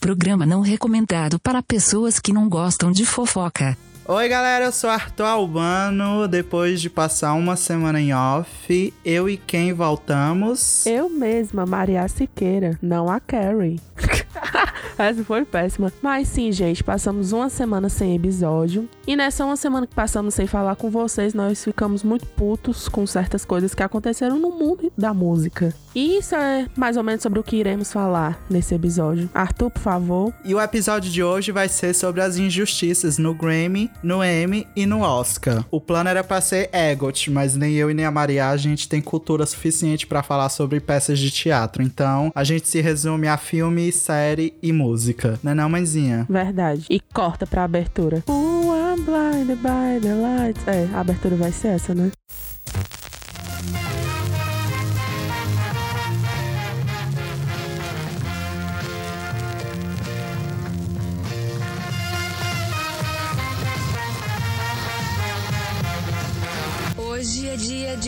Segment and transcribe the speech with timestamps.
[0.00, 3.76] Programa não recomendado para pessoas que não gostam de fofoca.
[4.04, 6.26] Oi, galera, eu sou Arthur Albano.
[6.26, 10.84] Depois de passar uma semana em off, eu e quem voltamos?
[10.84, 13.80] Eu mesma, Maria Siqueira, não a Carrie.
[14.98, 15.92] Essa foi péssima.
[16.02, 18.88] Mas sim, gente, passamos uma semana sem episódio.
[19.06, 23.06] E nessa uma semana que passamos sem falar com vocês, nós ficamos muito putos com
[23.06, 25.74] certas coisas que aconteceram no mundo da música.
[25.94, 29.28] E isso é mais ou menos sobre o que iremos falar nesse episódio.
[29.34, 30.34] Arthur, por favor.
[30.44, 34.86] E o episódio de hoje vai ser sobre as injustiças no Grammy, no Emmy e
[34.86, 35.64] no Oscar.
[35.70, 38.88] O plano era para ser EGOT, mas nem eu e nem a Maria a gente
[38.88, 41.82] tem cultura suficiente para falar sobre peças de teatro.
[41.82, 45.38] Então, a gente se resume a filme, série e música.
[45.42, 46.26] Não é não, mãezinha?
[46.28, 46.86] Verdade.
[46.88, 48.22] E corta pra abertura.
[48.26, 50.66] Oh, I'm blinded by the lights.
[50.66, 52.10] É, a abertura vai ser essa, né?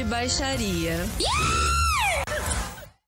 [0.05, 0.97] De baixaria.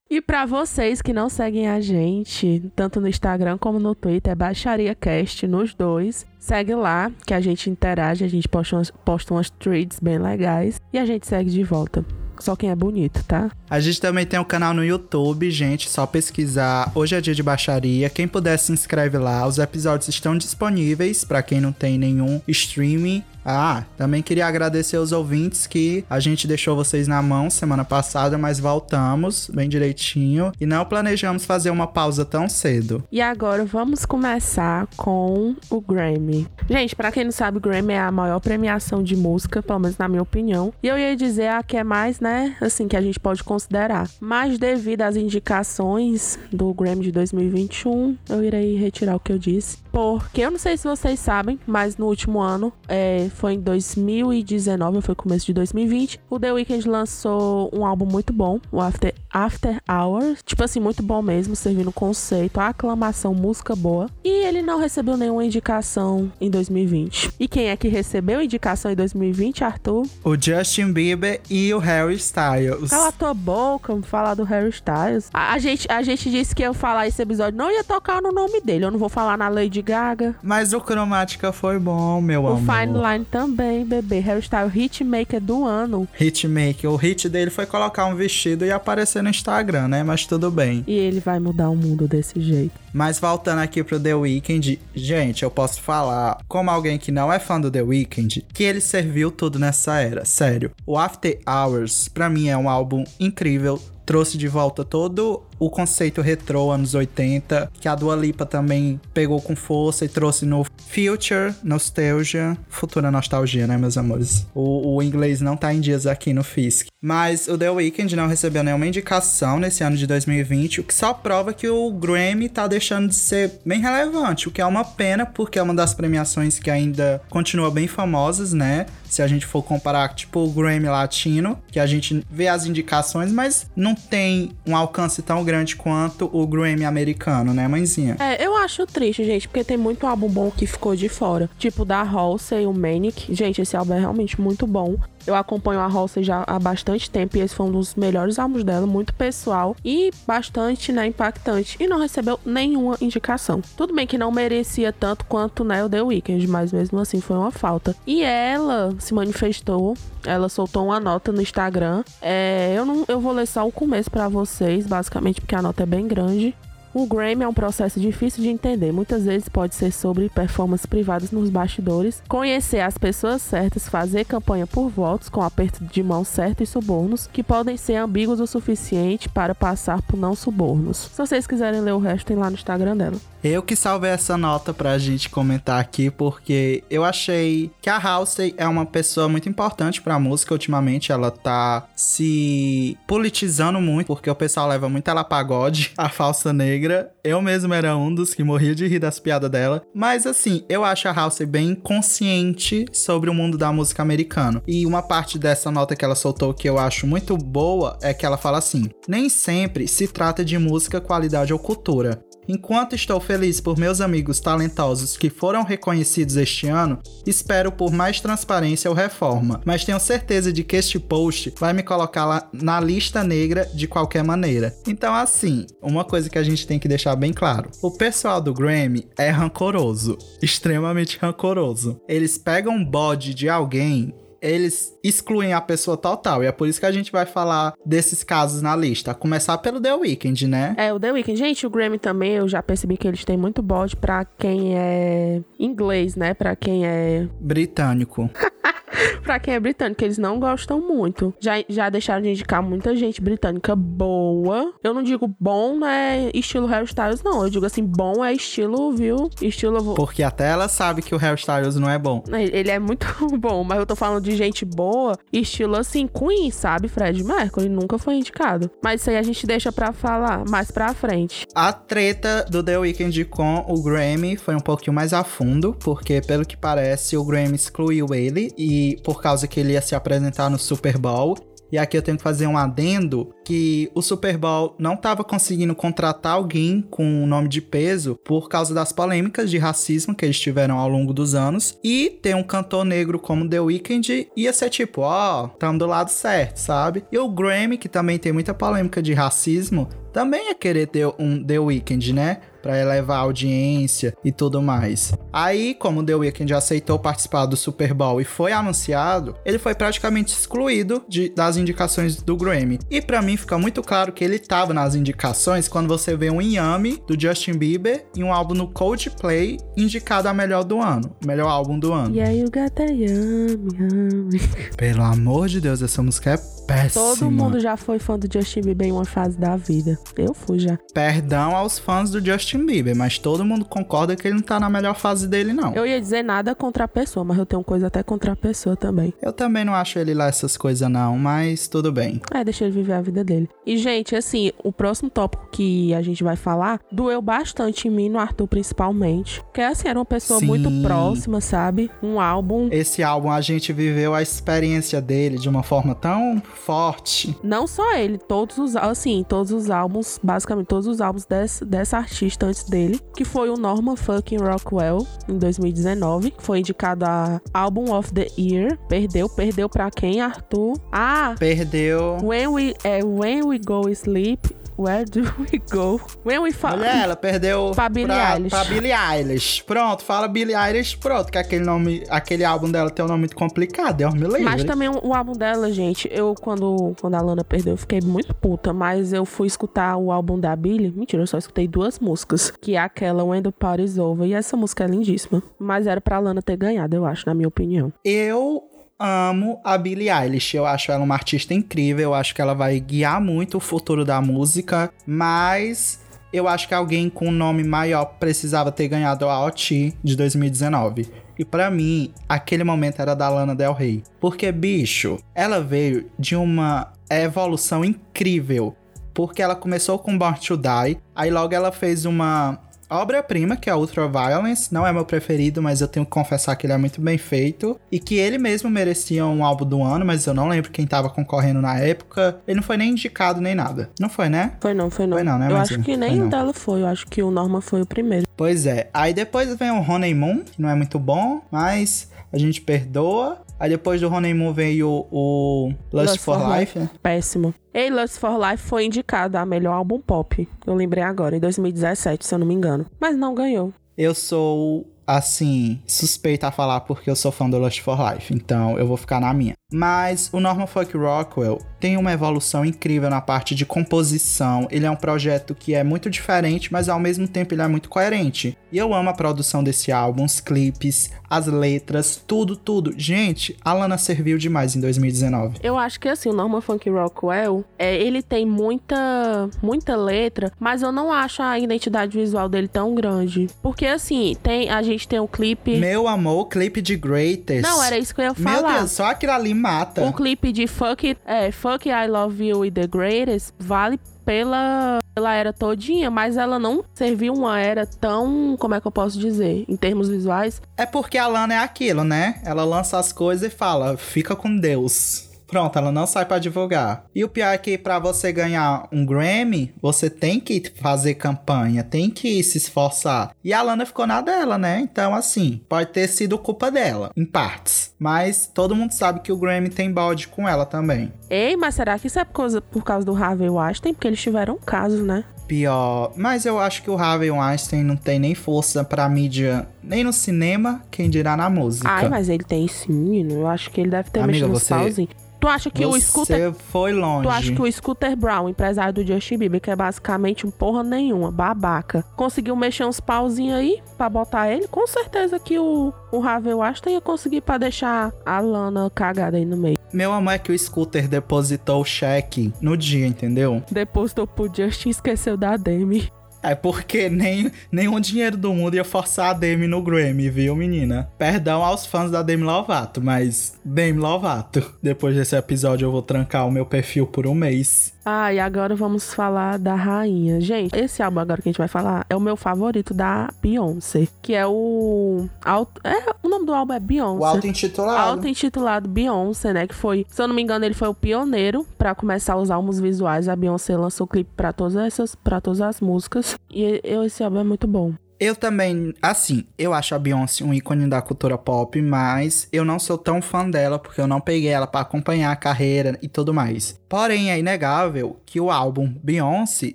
[0.09, 4.35] E pra vocês que não seguem a gente, tanto no Instagram como no Twitter, é
[4.35, 6.25] Baixaria Cast nos dois.
[6.39, 10.81] Segue lá, que a gente interage, a gente posta umas, posta umas threads bem legais
[10.91, 12.05] e a gente segue de volta.
[12.39, 13.51] Só quem é bonito, tá?
[13.69, 17.43] A gente também tem um canal no YouTube, gente, só pesquisar Hoje é Dia de
[17.43, 18.09] Baixaria.
[18.09, 19.45] Quem puder se inscreve lá.
[19.45, 23.23] Os episódios estão disponíveis para quem não tem nenhum streaming.
[23.49, 28.37] Ah, também queria agradecer aos ouvintes que a gente deixou vocês na mão semana passada,
[28.37, 33.01] mas voltamos bem direitinho e não planejamos fazer uma pausa tão cedo.
[33.09, 36.45] E agora vamos começar com o Grammy.
[36.69, 39.97] Gente, para quem não sabe, o Grammy é a maior premiação de música, pelo menos
[39.97, 40.73] na minha opinião.
[40.83, 44.09] E eu ia dizer a que é mais, né, assim, que a gente pode considerar.
[44.19, 49.77] Mas devido às indicações do Grammy de 2021, eu irei retirar o que eu disse.
[49.97, 55.01] Porque eu não sei se vocês sabem, mas no último ano, é, foi em 2019,
[55.01, 59.81] foi começo de 2020, o The Weeknd lançou um álbum muito bom, o After, After
[59.89, 60.43] Hours.
[60.45, 64.07] Tipo assim, muito bom mesmo, servindo conceito, aclamação, música boa.
[64.23, 67.31] E ele não recebeu nenhuma indicação em 2020.
[67.39, 70.05] E quem é que recebeu indicação em 2020, Arthur?
[70.23, 72.91] O Justin Bieber e o Harry Styles.
[72.91, 75.31] Cala tua boca, vamos falar do Harry Styles.
[75.33, 78.31] A, a, gente, a gente disse que eu falar esse episódio não ia tocar no
[78.31, 78.85] nome dele.
[78.85, 80.35] Eu não vou falar na Lady Gaga.
[80.43, 82.61] Mas o Cromática foi bom, meu o amor.
[82.61, 84.19] O Fine Line também, bebê.
[84.19, 86.05] Harry Styles, hitmaker do ano.
[86.19, 86.91] Hitmaker.
[86.91, 90.03] O hit dele foi colocar um vestido e aparecer no Instagram, né?
[90.03, 90.83] Mas tudo bem.
[90.85, 92.73] E ele vai mudar o mundo desse jeito.
[92.91, 97.39] Mas voltando aqui pro The Weeknd, gente, eu posso falar, como alguém que não é
[97.39, 100.25] fã do The Weeknd, que ele serviu tudo nessa era.
[100.25, 100.71] Sério.
[100.85, 103.79] O After Hours, pra mim, é um álbum incrível.
[104.07, 109.41] Trouxe de volta todo o conceito retrô anos 80, que a Dua Lipa também pegou
[109.41, 114.45] com força e trouxe no Future Nostalgia, futura nostalgia, né, meus amores?
[114.55, 116.87] O, o inglês não tá em dias aqui no Fisk.
[117.01, 121.13] Mas o The Weeknd não recebeu nenhuma indicação nesse ano de 2020, o que só
[121.13, 125.25] prova que o Grammy tá deixando de ser bem relevante, o que é uma pena,
[125.25, 128.85] porque é uma das premiações que ainda continua bem famosas, né?
[129.09, 133.31] Se a gente for comparar, tipo, o Grammy latino, que a gente vê as indicações,
[133.31, 138.17] mas não tem um alcance tão grande quanto o Grammy americano, né, mãezinha?
[138.19, 141.49] É, eu acho triste, gente, porque tem muito álbum bom que ficou de fora.
[141.57, 143.33] Tipo, da Halsey, o Manic.
[143.33, 144.97] Gente, esse álbum é realmente muito bom.
[145.27, 148.63] Eu acompanho a Halsey já há bastante tempo e esse foi um dos melhores álbuns
[148.63, 151.75] dela, muito pessoal e bastante, né, impactante.
[151.79, 153.61] E não recebeu nenhuma indicação.
[153.75, 157.35] Tudo bem que não merecia tanto quanto, né, o The Weeknd, mas mesmo assim foi
[157.35, 157.93] uma falta.
[158.07, 162.03] E ela se manifestou, ela soltou uma nota no Instagram.
[162.21, 165.83] É, eu não, eu vou ler só o começo para vocês, basicamente porque a nota
[165.83, 166.55] é bem grande.
[166.97, 168.91] O Grammy é um processo difícil de entender.
[168.91, 174.65] Muitas vezes pode ser sobre performances privadas nos bastidores, conhecer as pessoas certas, fazer campanha
[174.65, 179.29] por votos com aperto de mão certo e subornos, que podem ser ambíguos o suficiente
[179.29, 181.11] para passar por não subornos.
[181.13, 183.17] Se vocês quiserem ler o resto, tem lá no Instagram dela.
[183.43, 188.53] Eu que salvei essa nota pra gente comentar aqui, porque eu achei que a Halsey
[188.57, 190.53] é uma pessoa muito importante pra música.
[190.53, 196.09] Ultimamente ela tá se politizando muito, porque o pessoal leva muito ela a pagode, a
[196.09, 196.86] falsa negra.
[197.23, 199.81] Eu mesmo era um dos que morria de rir das piadas dela.
[199.93, 204.61] Mas assim, eu acho a Halsey bem consciente sobre o mundo da música americana.
[204.67, 208.25] E uma parte dessa nota que ela soltou que eu acho muito boa é que
[208.25, 212.19] ela fala assim: nem sempre se trata de música, qualidade ou cultura.
[212.47, 218.21] Enquanto estou feliz por meus amigos talentosos que foram reconhecidos este ano, espero por mais
[218.21, 223.23] transparência ou reforma, mas tenho certeza de que este post vai me colocar na lista
[223.23, 224.73] negra de qualquer maneira.
[224.87, 228.53] Então, assim, uma coisa que a gente tem que deixar bem claro: o pessoal do
[228.53, 231.99] Grammy é rancoroso, extremamente rancoroso.
[232.07, 236.43] Eles pegam um bode de alguém eles excluem a pessoa total.
[236.43, 239.11] E é por isso que a gente vai falar desses casos na lista.
[239.11, 240.75] A começar pelo The Weeknd, né?
[240.77, 241.37] É, o The Weeknd.
[241.37, 245.41] Gente, o Grammy também, eu já percebi que eles têm muito bode pra quem é
[245.59, 246.33] inglês, né?
[246.33, 247.27] Pra quem é...
[247.39, 248.29] Britânico.
[249.23, 251.33] pra quem é britânico, eles não gostam muito.
[251.39, 254.73] Já, já deixaram de indicar muita gente britânica boa.
[254.83, 256.29] Eu não digo bom, né?
[256.33, 257.43] Estilo Harry Styles, não.
[257.43, 259.29] Eu digo assim, bom é estilo, viu?
[259.41, 259.95] Estilo.
[259.95, 262.23] Porque até ela sabe que o Harry Styles não é bom.
[262.31, 263.07] Ele é muito
[263.37, 266.87] bom, mas eu tô falando de gente boa, estilo assim, Queen, sabe?
[266.87, 268.69] Fred Mercury nunca foi indicado.
[268.83, 271.45] Mas isso aí a gente deixa pra falar mais pra frente.
[271.53, 276.21] A treta do The Weeknd com o Grammy foi um pouquinho mais a fundo, porque
[276.21, 280.49] pelo que parece, o Grammy excluiu ele e por causa que ele ia se apresentar
[280.49, 281.35] no Super Bowl.
[281.71, 285.75] E aqui eu tenho que fazer um adendo que o Super Bowl não estava conseguindo
[285.75, 290.39] contratar alguém com um nome de peso por causa das polêmicas de racismo que eles
[290.39, 291.77] tiveram ao longo dos anos.
[291.83, 295.85] E ter um cantor negro como The Weeknd ia ser tipo, ó, oh, tamo do
[295.85, 297.03] lado certo, sabe?
[297.11, 301.43] E o Grammy, que também tem muita polêmica de racismo, também ia querer ter um
[301.43, 302.37] The Weeknd, né?
[302.67, 305.13] para elevar a audiência e tudo mais.
[305.31, 310.33] Aí, como The Weeknd aceitou participar do Super Bowl e foi anunciado, ele foi praticamente
[310.33, 312.79] excluído de, das indicações do Grammy.
[312.89, 316.41] E para mim fica muito claro que ele tava nas indicações quando você vê um
[316.41, 321.47] Yami do Justin Bieber e um álbum no Coldplay indicado a melhor do ano, melhor
[321.47, 322.15] álbum do ano.
[322.15, 324.41] E aí o gato é Yami.
[324.75, 327.03] Pelo amor de Deus, essa música é péssima.
[327.03, 329.97] Todo mundo já foi fã do Justin Bieber em uma fase da vida.
[330.17, 330.77] Eu fui já.
[330.93, 334.69] Perdão aos fãs do Justin Bieber, mas todo mundo concorda que ele não tá na
[334.69, 335.73] melhor fase dele, não.
[335.73, 338.75] Eu ia dizer nada contra a pessoa, mas eu tenho coisa até contra a pessoa
[338.75, 339.13] também.
[339.21, 342.21] Eu também não acho ele lá essas coisas, não, mas tudo bem.
[342.33, 343.49] É, deixa ele viver a vida dele.
[343.65, 348.09] E, gente, assim, o próximo tópico que a gente vai falar doeu bastante em mim,
[348.09, 349.41] no Arthur principalmente.
[349.43, 350.47] Porque, assim, era uma pessoa Sim.
[350.47, 351.89] muito próxima, sabe?
[352.03, 352.67] Um álbum.
[352.71, 357.37] Esse álbum a gente viveu a experiência dele de uma forma tão forte.
[357.43, 361.97] Não só ele, todos os, assim, todos os álbuns, basicamente todos os álbuns desse, dessa
[361.97, 367.93] artista antes dele, que foi o Norman fucking Rockwell em 2019, foi indicado a Album
[367.93, 368.77] of the Year.
[368.89, 370.73] Perdeu, perdeu pra quem, Arthur?
[370.91, 372.17] Ah, Perdeu.
[372.23, 374.39] When We, é, When We Go Sleep
[374.77, 375.99] Where do we go?
[376.23, 376.73] When we fall.
[376.73, 378.49] Olha, ela perdeu Pra Billie pra, Eilish.
[378.49, 379.63] pra Billie Eilish.
[379.63, 383.35] Pronto, fala Billie Eilish, pronto, que aquele nome, aquele álbum dela tem um nome muito
[383.35, 384.43] complicado, Deus me livre.
[384.43, 388.01] Mas também o, o álbum dela, gente, eu quando, quando a Lana perdeu, eu fiquei
[388.01, 390.91] muito puta, mas eu fui escutar o álbum da Billie.
[390.91, 394.55] Mentira, eu só escutei duas músicas, que é aquela When the Party's Over, e essa
[394.55, 395.41] música é lindíssima.
[395.57, 397.91] Mas era pra Lana ter ganhado, eu acho, na minha opinião.
[398.05, 398.63] Eu
[398.99, 400.55] amo a Billie Eilish.
[400.55, 402.03] Eu acho ela uma artista incrível.
[402.05, 404.91] Eu acho que ela vai guiar muito o futuro da música.
[405.05, 406.01] Mas
[406.31, 411.09] eu acho que alguém com um nome maior precisava ter ganhado a OT de 2019.
[411.39, 414.03] E pra mim, aquele momento era da Lana Del Rey.
[414.19, 418.75] Porque, bicho, ela veio de uma evolução incrível.
[419.13, 422.59] Porque ela começou com Born to Die, aí logo ela fez uma
[422.89, 424.73] obra-prima, que é Ultra Violence.
[424.73, 427.79] Não é meu preferido, mas eu tenho que confessar que ele é muito bem feito.
[427.91, 431.09] E que ele mesmo merecia um álbum do ano, mas eu não lembro quem tava
[431.09, 432.39] concorrendo na época.
[432.47, 433.89] Ele não foi nem indicado nem nada.
[433.99, 434.53] Não foi, né?
[434.59, 435.17] Foi não, foi não.
[435.17, 437.21] Foi não, né, Eu mas acho que foi nem o dela foi, eu acho que
[437.21, 438.27] o Norma foi o primeiro.
[438.35, 438.89] Pois é.
[438.93, 443.41] Aí depois vem o Honeymoon, que não é muito bom, mas a gente perdoa.
[443.59, 446.89] Aí depois do Honeymoon veio o Lust, Lust for, for Life, né?
[447.01, 447.53] Péssimo.
[447.73, 450.47] Ei, Lust for Life foi indicado a melhor álbum pop.
[450.65, 452.85] Eu lembrei agora, em 2017, se eu não me engano.
[452.99, 453.73] Mas não ganhou.
[453.97, 458.77] Eu sou, assim, suspeita a falar porque eu sou fã do Lust for Life, então
[458.77, 459.53] eu vou ficar na minha.
[459.71, 464.65] Mas o Norman Fuck Rockwell tem uma evolução incrível na parte de composição.
[464.71, 467.89] Ele é um projeto que é muito diferente, mas ao mesmo tempo ele é muito
[467.89, 468.57] coerente.
[468.71, 472.93] E eu amo a produção desse álbum, os clipes, as letras, tudo, tudo.
[472.97, 475.59] Gente, a Lana serviu demais em 2019.
[475.61, 480.81] Eu acho que assim, o Norman Funk Rockwell, é, ele tem muita, muita letra, mas
[480.81, 483.47] eu não acho a identidade visual dele tão grande.
[483.61, 485.77] Porque assim, tem, a gente tem o clipe.
[485.77, 487.61] Meu amor, clipe de Greatest.
[487.63, 488.79] Não, era isso que eu ia Meu falar.
[488.79, 490.05] Deus, só aquilo ali mata.
[490.05, 494.99] O clipe de Fuck, It- é, Fuck I Love You e The Greatest vale pela,
[495.15, 499.17] pela era todinha, mas ela não serviu uma era tão, como é que eu posso
[499.17, 500.61] dizer, em termos visuais.
[500.75, 502.41] É porque a Lana é aquilo, né?
[502.43, 505.26] Ela lança as coisas e fala, fica com Deus.
[505.47, 507.05] Pronto, ela não sai pra divulgar.
[507.15, 511.83] E o pior é que pra você ganhar um Grammy, você tem que fazer campanha,
[511.83, 513.31] tem que se esforçar.
[513.43, 514.79] E a Lana ficou na dela, né?
[514.81, 517.93] Então, assim, pode ter sido culpa dela, em partes.
[517.97, 521.11] Mas todo mundo sabe que o Grammy tem balde com ela também.
[521.29, 523.93] Ei, mas será que isso é por causa, por causa do Harvey Weinstein?
[523.93, 525.23] Porque eles tiveram um caso, né?
[525.47, 526.11] Pior.
[526.17, 530.11] Mas eu acho que o Harvey Weinstein não tem nem força pra mídia, nem no
[530.11, 531.87] cinema, quem dirá na música.
[531.89, 533.31] Ai, mas ele tem sim.
[533.31, 535.26] Eu acho que ele deve ter Amiga, mexido nos você- pauzinhos.
[535.39, 536.53] Tu acha que o Você Scooter...
[536.53, 537.23] foi longe.
[537.23, 540.83] Tu acha que o Scooter Brown, empresário do Justin Bieber, que é basicamente um porra
[540.83, 544.67] nenhuma, babaca, conseguiu mexer uns pauzinhos aí pra botar ele?
[544.67, 549.45] Com certeza que o, o Harvey Weinstein ia conseguir pra deixar a Lana cagada aí
[549.45, 549.77] no meio.
[549.93, 553.63] Meu amor é que o Scooter depositou o cheque no dia, entendeu?
[553.71, 556.11] Depois tu pro Justin esqueceu da Demi.
[556.47, 561.09] É porque nem, nenhum dinheiro do mundo ia forçar a Demi no Grammy, viu, menina?
[561.17, 564.73] Perdão aos fãs da Demi Lovato, mas Demi Lovato.
[564.81, 567.93] Depois desse episódio eu vou trancar o meu perfil por um mês.
[568.09, 570.39] Ah, e agora vamos falar da rainha.
[570.39, 574.07] Gente, esse álbum agora que a gente vai falar é o meu favorito da Beyoncé,
[574.21, 575.27] que é o...
[575.43, 577.21] auto- É, o nome do álbum é Beyoncé.
[577.21, 578.11] O auto-intitulado.
[578.11, 579.67] Auto-intitulado Beyoncé, né?
[579.67, 582.79] Que foi, se eu não me engano, ele foi o pioneiro pra começar os álbuns
[582.79, 583.27] visuais.
[583.27, 586.37] A Beyoncé lançou clipe pra todas essas, para todas as músicas.
[586.49, 587.91] E eu, esse álbum é muito bom.
[588.19, 592.79] Eu também, assim, eu acho a Beyoncé um ícone da cultura pop, mas eu não
[592.79, 596.33] sou tão fã dela porque eu não peguei ela pra acompanhar a carreira e tudo
[596.33, 596.79] mais.
[596.89, 599.73] Porém, é inegável que o álbum Beyoncé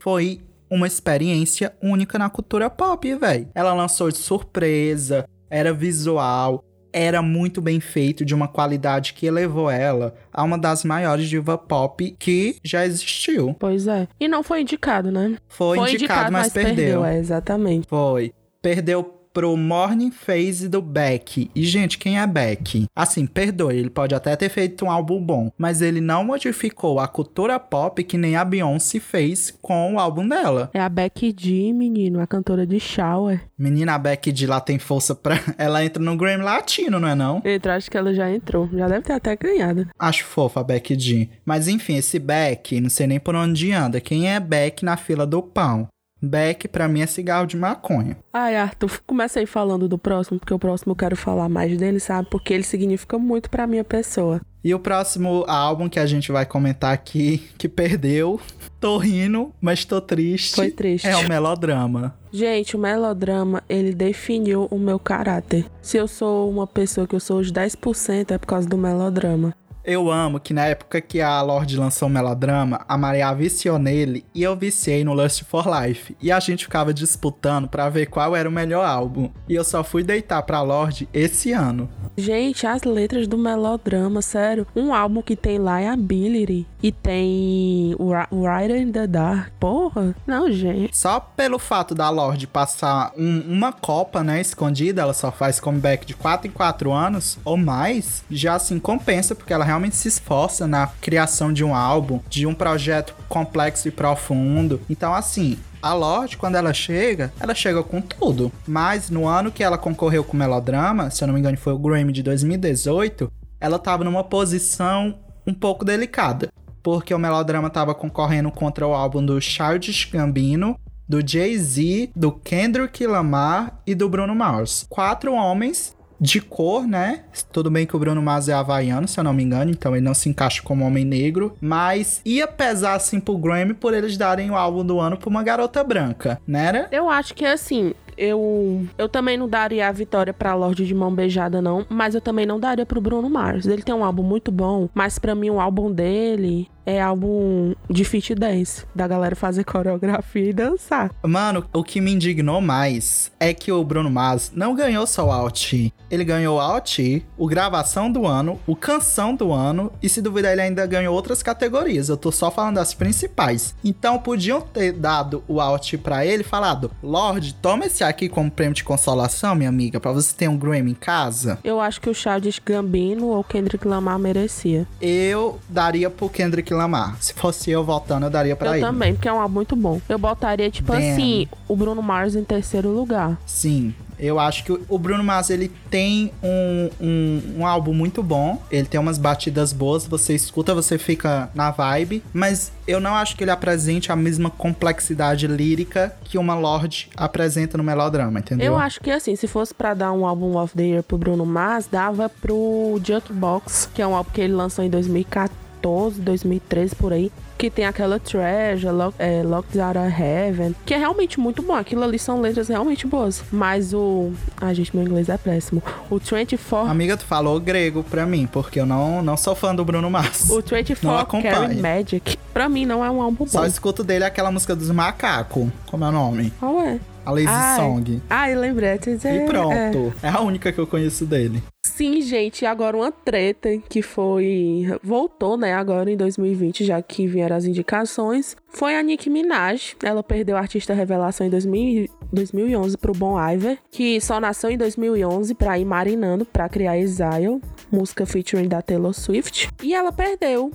[0.01, 3.49] foi uma experiência única na cultura pop, velho.
[3.55, 9.71] Ela lançou de surpresa, era visual, era muito bem feito, de uma qualidade que elevou
[9.71, 13.55] ela a uma das maiores diva pop que já existiu.
[13.59, 14.09] Pois é.
[14.21, 15.37] E não foi indicado, né?
[15.49, 17.05] Foi, indicado, mas, perdeu.
[17.05, 17.87] É, exatamente.
[17.89, 18.33] Foi.
[18.61, 21.51] Perdeu pro Morning Phase do Beck.
[21.55, 22.87] E, gente, quem é Beck?
[22.95, 27.09] Assim, perdoe, ele pode até ter feito um álbum bom, mas ele não modificou a
[27.09, 30.71] cultura pop que nem a Beyoncé fez com o álbum dela.
[30.75, 33.41] É a Becky G, menino, a cantora de Shower.
[33.59, 35.39] Menina, a Beck de lá tem força pra.
[35.57, 37.41] Ela entra no Grammy Latino, não é não?
[37.45, 38.69] Entrou, acho que ela já entrou.
[38.73, 39.89] Já deve ter até ganhado.
[39.99, 41.29] Acho fofa a Beck G.
[41.45, 44.01] Mas enfim, esse Beck, não sei nem por onde anda.
[44.01, 45.89] Quem é Beck na fila do pão?
[46.23, 48.17] Beck, pra mim, é cigarro de maconha.
[48.33, 51.99] Ai, Arthur, começa aí falando do próximo, porque o próximo eu quero falar mais dele,
[51.99, 52.29] sabe?
[52.31, 54.41] Porque ele significa muito pra minha pessoa.
[54.65, 58.41] E o próximo álbum que a gente vai comentar aqui, que perdeu,
[58.79, 60.55] tô rindo, mas tô triste.
[60.55, 61.09] Foi triste.
[61.09, 62.15] É o melodrama.
[62.33, 65.67] Gente, o melodrama, ele definiu o meu caráter.
[65.83, 69.55] Se eu sou uma pessoa que eu sou os 10%, é por causa do melodrama.
[69.85, 74.25] Eu amo que na época que a Lorde lançou o melodrama, a Maria viciou nele
[74.33, 76.17] e eu viciei no Lust for Life.
[76.23, 79.29] E a gente ficava disputando pra ver qual era o melhor álbum.
[79.49, 81.89] E eu só fui deitar pra Lorde esse ano.
[82.17, 84.67] Gente, as letras do melodrama, sério.
[84.77, 87.97] Um álbum que tem Liability e tem
[88.31, 89.53] Rider in the Dark.
[89.59, 90.97] Porra, não, gente.
[90.97, 96.07] Só pelo fato da Lorde passar um- uma copa, né, escondida, ela só faz comeback
[96.07, 100.67] de 4 em 4 anos ou mais, já assim compensa, porque ela realmente se esforça
[100.67, 104.81] na criação de um álbum, de um projeto complexo e profundo.
[104.89, 105.59] Então, assim.
[105.83, 108.53] A Lorde, quando ela chega, ela chega com tudo.
[108.69, 111.73] Mas no ano que ela concorreu com o Melodrama, se eu não me engano foi
[111.73, 113.29] o Grammy de 2018,
[113.61, 116.53] ela tava numa posição um pouco delicada.
[116.85, 123.05] Porque o Melodrama tava concorrendo contra o álbum do Childish Gambino, do Jay-Z, do Kendrick
[123.05, 124.87] Lamar e do Bruno Mars.
[124.89, 127.25] Quatro homens de cor, né?
[127.53, 130.05] Tudo bem que o Bruno Mars é havaiano, se eu não me engano, então ele
[130.05, 134.49] não se encaixa como homem negro, mas ia pesar assim pro Grammy por eles darem
[134.49, 136.87] o álbum do ano pra uma garota branca, né?
[136.93, 141.15] Eu acho que assim, eu eu também não daria a vitória pra Lorde de mão
[141.15, 143.67] beijada não, mas eu também não daria pro Bruno Mars.
[143.67, 148.05] Ele tem um álbum muito bom, mas pra mim o álbum dele é álbum de
[148.05, 151.11] fit dance, da galera fazer coreografia e dançar.
[151.23, 155.33] Mano, o que me indignou mais é que o Bruno Mars não ganhou só o
[155.33, 155.73] Alt.
[156.11, 156.99] Ele ganhou o Alt,
[157.39, 161.43] o gravação do ano, o canção do ano e se duvidar ele ainda ganhou outras
[161.43, 162.09] categorias.
[162.09, 163.75] Eu tô só falando das principais.
[163.85, 168.75] Então podiam ter dado o Alt pra ele falado: "Lorde, toma esse aqui como prêmio
[168.75, 171.59] de consolação, minha amiga, pra você ter um Grammy em casa".
[171.65, 174.87] Eu acho que o Childish Gambino ou Kendrick Lamar merecia.
[175.01, 177.17] Eu daria pro Kendrick Lamar.
[177.21, 178.83] Se fosse eu votando, eu daria pra eu ele.
[178.83, 180.01] também, porque é um álbum muito bom.
[180.09, 181.13] Eu botaria, tipo Damn.
[181.13, 183.39] assim, o Bruno Mars em terceiro lugar.
[183.47, 188.63] Sim, eu acho que o Bruno Mars ele tem um, um, um álbum muito bom.
[188.71, 190.07] Ele tem umas batidas boas.
[190.07, 192.23] Você escuta, você fica na vibe.
[192.33, 197.77] Mas eu não acho que ele apresente a mesma complexidade lírica que uma Lorde apresenta
[197.79, 198.67] no melodrama, entendeu?
[198.67, 201.47] Eu acho que assim, se fosse pra dar um álbum of the year pro Bruno
[201.47, 207.13] Mars, dava pro Jukebox, que é um álbum que ele lançou em 2014, 2013 por
[207.13, 207.31] aí,
[207.63, 211.75] que tem aquela Treasure, Lock, é, Locked Out of Heaven, que é realmente muito bom.
[211.75, 213.41] Aquilo ali são letras realmente boas.
[213.53, 214.33] Mas o.
[214.61, 215.81] Ai, gente, meu inglês é péssimo.
[216.11, 216.91] O 24.
[216.91, 220.51] Amiga, tu falou grego pra mim, porque eu não, não sou fã do Bruno Mars.
[220.51, 221.55] O Não 24 acompanho.
[221.55, 223.47] Carry Magic, pra mim, não é um álbum bom.
[223.47, 225.69] Só escuto dele aquela música dos macacos.
[225.87, 226.53] Como é o nome?
[226.59, 226.99] Qual é?
[227.25, 227.81] A Lazy Ai.
[227.81, 228.23] Song.
[228.29, 228.93] Ai, lembrei.
[228.95, 230.13] E pronto.
[230.23, 230.29] É.
[230.29, 231.63] a única que eu conheço dele.
[231.85, 234.87] Sim, gente, agora uma treta que foi.
[235.03, 238.57] Voltou, né, agora em 2020, já que vieram as indicações.
[238.69, 239.95] Foi a Nicki Minaj.
[240.03, 244.79] Ela perdeu a artista revelação em 2000 2011 pro Bon Iver, que só nasceu em
[244.79, 247.61] 2011 pra ir marinando pra criar Exile,
[247.91, 249.69] música featuring da Taylor Swift.
[249.83, 250.71] E ela perdeu.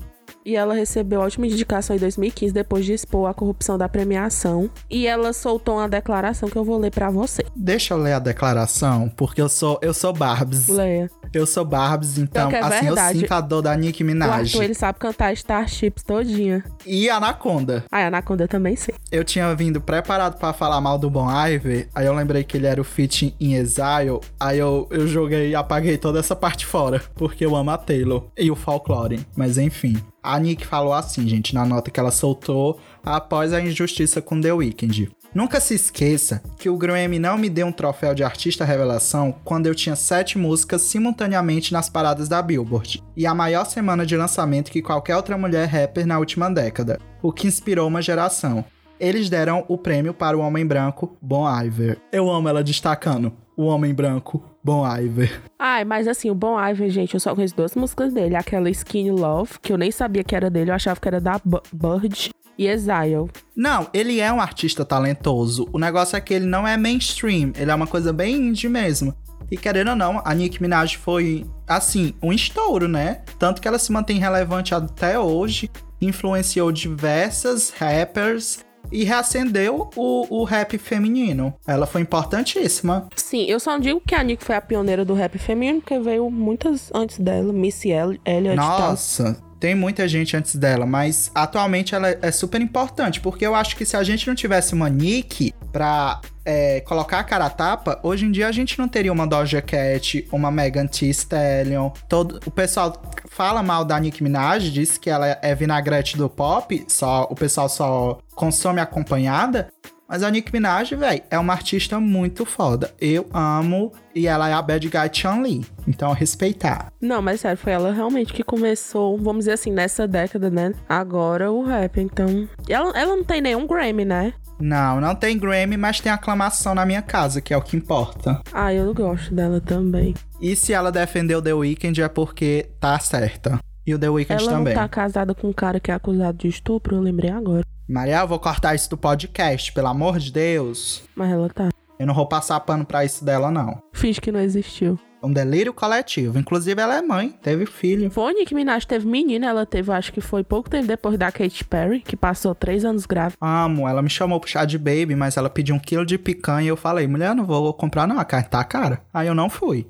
[0.48, 4.70] E ela recebeu ótima indicação em 2015 depois de expor a corrupção da premiação.
[4.90, 7.44] E ela soltou uma declaração que eu vou ler pra você.
[7.54, 10.70] Deixa eu ler a declaração, porque eu sou eu sou Barbs.
[10.70, 11.12] Leia.
[11.34, 13.16] Eu sou Barbs, então é assim verdade.
[13.16, 14.32] eu sinto a dor da Nicki O Minaj.
[14.32, 16.64] Arthur, ele sabe cantar Starships todinha.
[16.86, 17.84] E Anaconda.
[17.92, 18.96] Ah, a Anaconda também sei.
[19.12, 22.68] Eu tinha vindo preparado pra falar mal do Bon Iver, aí eu lembrei que ele
[22.68, 27.02] era o feat em Exile, aí eu, eu joguei e apaguei toda essa parte fora,
[27.16, 29.20] porque eu amo a Taylor e o folklore.
[29.36, 34.22] Mas enfim, a Nick falou assim, gente, na nota que ela soltou após a injustiça
[34.22, 35.10] com The Weeknd.
[35.34, 39.68] Nunca se esqueça que o Grammy não me deu um troféu de artista revelação quando
[39.68, 44.72] eu tinha sete músicas simultaneamente nas paradas da Billboard, e a maior semana de lançamento
[44.72, 48.66] que qualquer outra mulher rapper na última década, o que inspirou uma geração.
[49.00, 52.00] Eles deram o prêmio para o homem branco Bon Iver.
[52.12, 53.32] Eu amo ela destacando.
[53.56, 55.42] O homem branco Bon Iver.
[55.58, 58.36] Ai, mas assim, o Bon Iver, gente, eu só conheço duas músicas dele.
[58.36, 61.40] Aquela Skinny Love, que eu nem sabia que era dele, eu achava que era da
[61.44, 62.32] Bu- Bird.
[62.58, 63.30] E Exile.
[63.56, 65.70] Não, ele é um artista talentoso.
[65.72, 67.54] O negócio é que ele não é mainstream.
[67.56, 69.14] Ele é uma coisa bem indie mesmo.
[69.50, 73.22] E querendo ou não, a Nicki Minaj foi, assim, um estouro, né?
[73.40, 75.70] Tanto que ela se mantém relevante até hoje.
[76.02, 81.54] Influenciou diversas rappers e reacendeu o, o rap feminino.
[81.66, 83.08] Ela foi importantíssima.
[83.16, 86.00] Sim, eu só não digo que a Nick foi a pioneira do rap feminino, porque
[86.00, 87.52] veio muitas antes dela.
[87.52, 88.56] Missy El- Elliott.
[88.58, 93.76] Nossa, tem muita gente antes dela, mas atualmente ela é super importante, porque eu acho
[93.76, 98.00] que se a gente não tivesse uma Nick pra é, colocar a cara a tapa,
[98.04, 101.90] hoje em dia a gente não teria uma Doja Cat, uma Megan Thee Stallion.
[102.08, 106.86] Todo, o pessoal fala mal da Nicki Minaj, diz que ela é vinagrete do pop,
[106.88, 109.70] só o pessoal só consome acompanhada.
[110.08, 112.94] Mas a Nicki Minaj, velho, é uma artista muito foda.
[113.00, 115.66] Eu amo e ela é a bad guy Chun-Li.
[115.86, 116.94] Então, respeitar.
[117.02, 120.74] Não, mas sério, foi ela realmente que começou, vamos dizer assim, nessa década, né?
[120.88, 122.48] Agora o rap, então.
[122.68, 124.34] E Ela, ela não tem nenhum Grammy, né?
[124.60, 128.42] Não, não tem Grammy, mas tem aclamação na minha casa, que é o que importa.
[128.52, 130.16] Ah, eu gosto dela também.
[130.42, 133.60] E se ela defendeu The Weeknd é porque tá certa.
[133.88, 134.76] E o The Weeknd ela também.
[134.76, 137.64] não tá casada com um cara que é acusado de estupro, eu lembrei agora.
[137.88, 141.04] Maria, eu vou cortar isso do podcast, pelo amor de Deus.
[141.16, 141.70] Mas ela tá.
[141.98, 143.82] Eu não vou passar pano pra isso dela, não.
[143.94, 145.00] Finge que não existiu.
[145.24, 146.38] É um delírio coletivo.
[146.38, 148.12] Inclusive, ela é mãe, teve filho.
[148.12, 151.32] Foi a Nicki Minaj teve menina, ela teve, acho que foi pouco tempo depois da
[151.32, 153.38] Katy Perry, que passou três anos grávida.
[153.40, 156.66] Amo, ela me chamou pro chá de baby, mas ela pediu um quilo de picanha
[156.66, 159.02] e eu falei, mulher, não vou comprar não, a carne tá cara.
[159.14, 159.88] Aí eu não fui.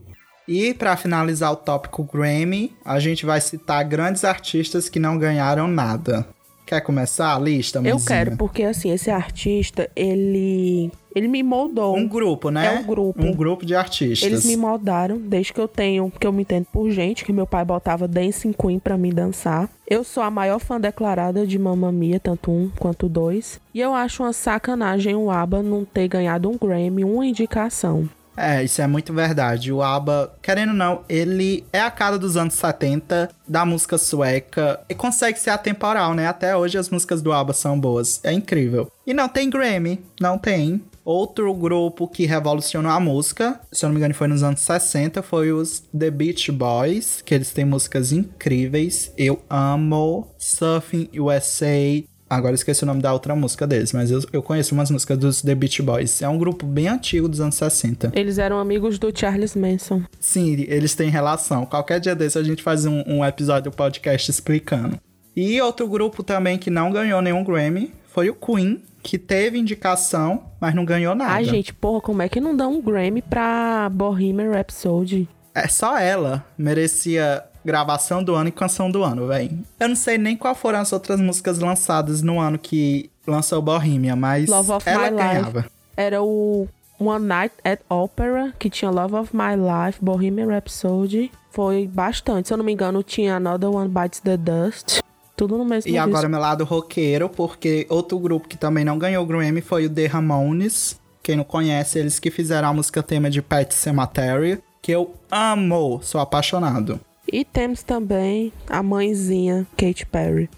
[0.48, 5.68] E pra finalizar o tópico Grammy, a gente vai citar grandes artistas que não ganharam
[5.68, 6.26] nada.
[6.66, 8.06] Quer começar a lista, Eu mãezinha?
[8.06, 10.92] quero, porque assim, esse artista, ele.
[11.16, 11.96] Ele me moldou.
[11.96, 12.66] Um grupo, né?
[12.68, 13.24] É um grupo.
[13.24, 14.28] Um grupo de artistas.
[14.28, 17.48] Eles me moldaram desde que eu tenho, que eu me entendo por gente, que meu
[17.48, 19.70] pai botava Dancing Queen pra mim dançar.
[19.88, 23.60] Eu sou a maior fã declarada de Mamma Mia, tanto um quanto dois.
[23.74, 28.08] E eu acho uma sacanagem o ABBA não ter ganhado um Grammy, uma indicação.
[28.38, 29.74] É, isso é muito verdade.
[29.74, 34.80] O ABBA, querendo ou não, ele é a cara dos anos 70 da música sueca
[34.88, 36.28] e consegue ser atemporal, né?
[36.28, 38.22] Até hoje as músicas do ABBA são boas.
[38.24, 38.92] É incrível.
[39.06, 40.82] E não tem Grammy, não tem.
[41.04, 45.24] Outro grupo que revolucionou a música, se eu não me engano foi nos anos 60,
[45.24, 49.14] foi os The Beach Boys, que eles têm músicas incríveis.
[49.18, 54.22] Eu amo Surfing USA, Agora eu esqueci o nome da outra música deles, mas eu,
[54.34, 56.22] eu conheço umas músicas dos The Beach Boys.
[56.22, 58.12] É um grupo bem antigo dos anos 60.
[58.14, 60.04] Eles eram amigos do Charles Manson.
[60.20, 61.66] Sim, eles têm relação.
[61.66, 65.00] Qualquer dia desse a gente faz um, um episódio do podcast explicando.
[65.36, 70.44] E outro grupo também que não ganhou nenhum Grammy foi o Queen, que teve indicação,
[70.60, 71.32] mas não ganhou nada.
[71.32, 75.30] Ai, gente, porra, como é que não dá um Grammy pra Bohemian Rhapsody?
[75.54, 79.52] É só ela merecia gravação do ano e canção do ano, véi.
[79.80, 84.16] Eu não sei nem qual foram as outras músicas lançadas no ano que lançou Bohemia,
[84.16, 85.60] mas Love of ela My ganhava.
[85.60, 85.70] Life.
[85.98, 86.68] Era o
[87.00, 91.30] One Night at Opera, que tinha Love of My Life, Bohemian Rhapsody.
[91.52, 92.48] Foi bastante.
[92.48, 95.02] Se eu não me engano, tinha Another One Bites the Dust.
[95.36, 96.08] Tudo no mesmo E disco.
[96.08, 99.90] agora meu lado roqueiro, porque outro grupo que também não ganhou o Grammy foi o
[99.90, 101.00] The Ramones.
[101.22, 106.00] Quem não conhece, eles que fizeram a música tema de Pet Cemetery, que eu amo,
[106.02, 107.00] sou apaixonado.
[107.32, 110.50] E temos também a mãezinha, Katy Perry.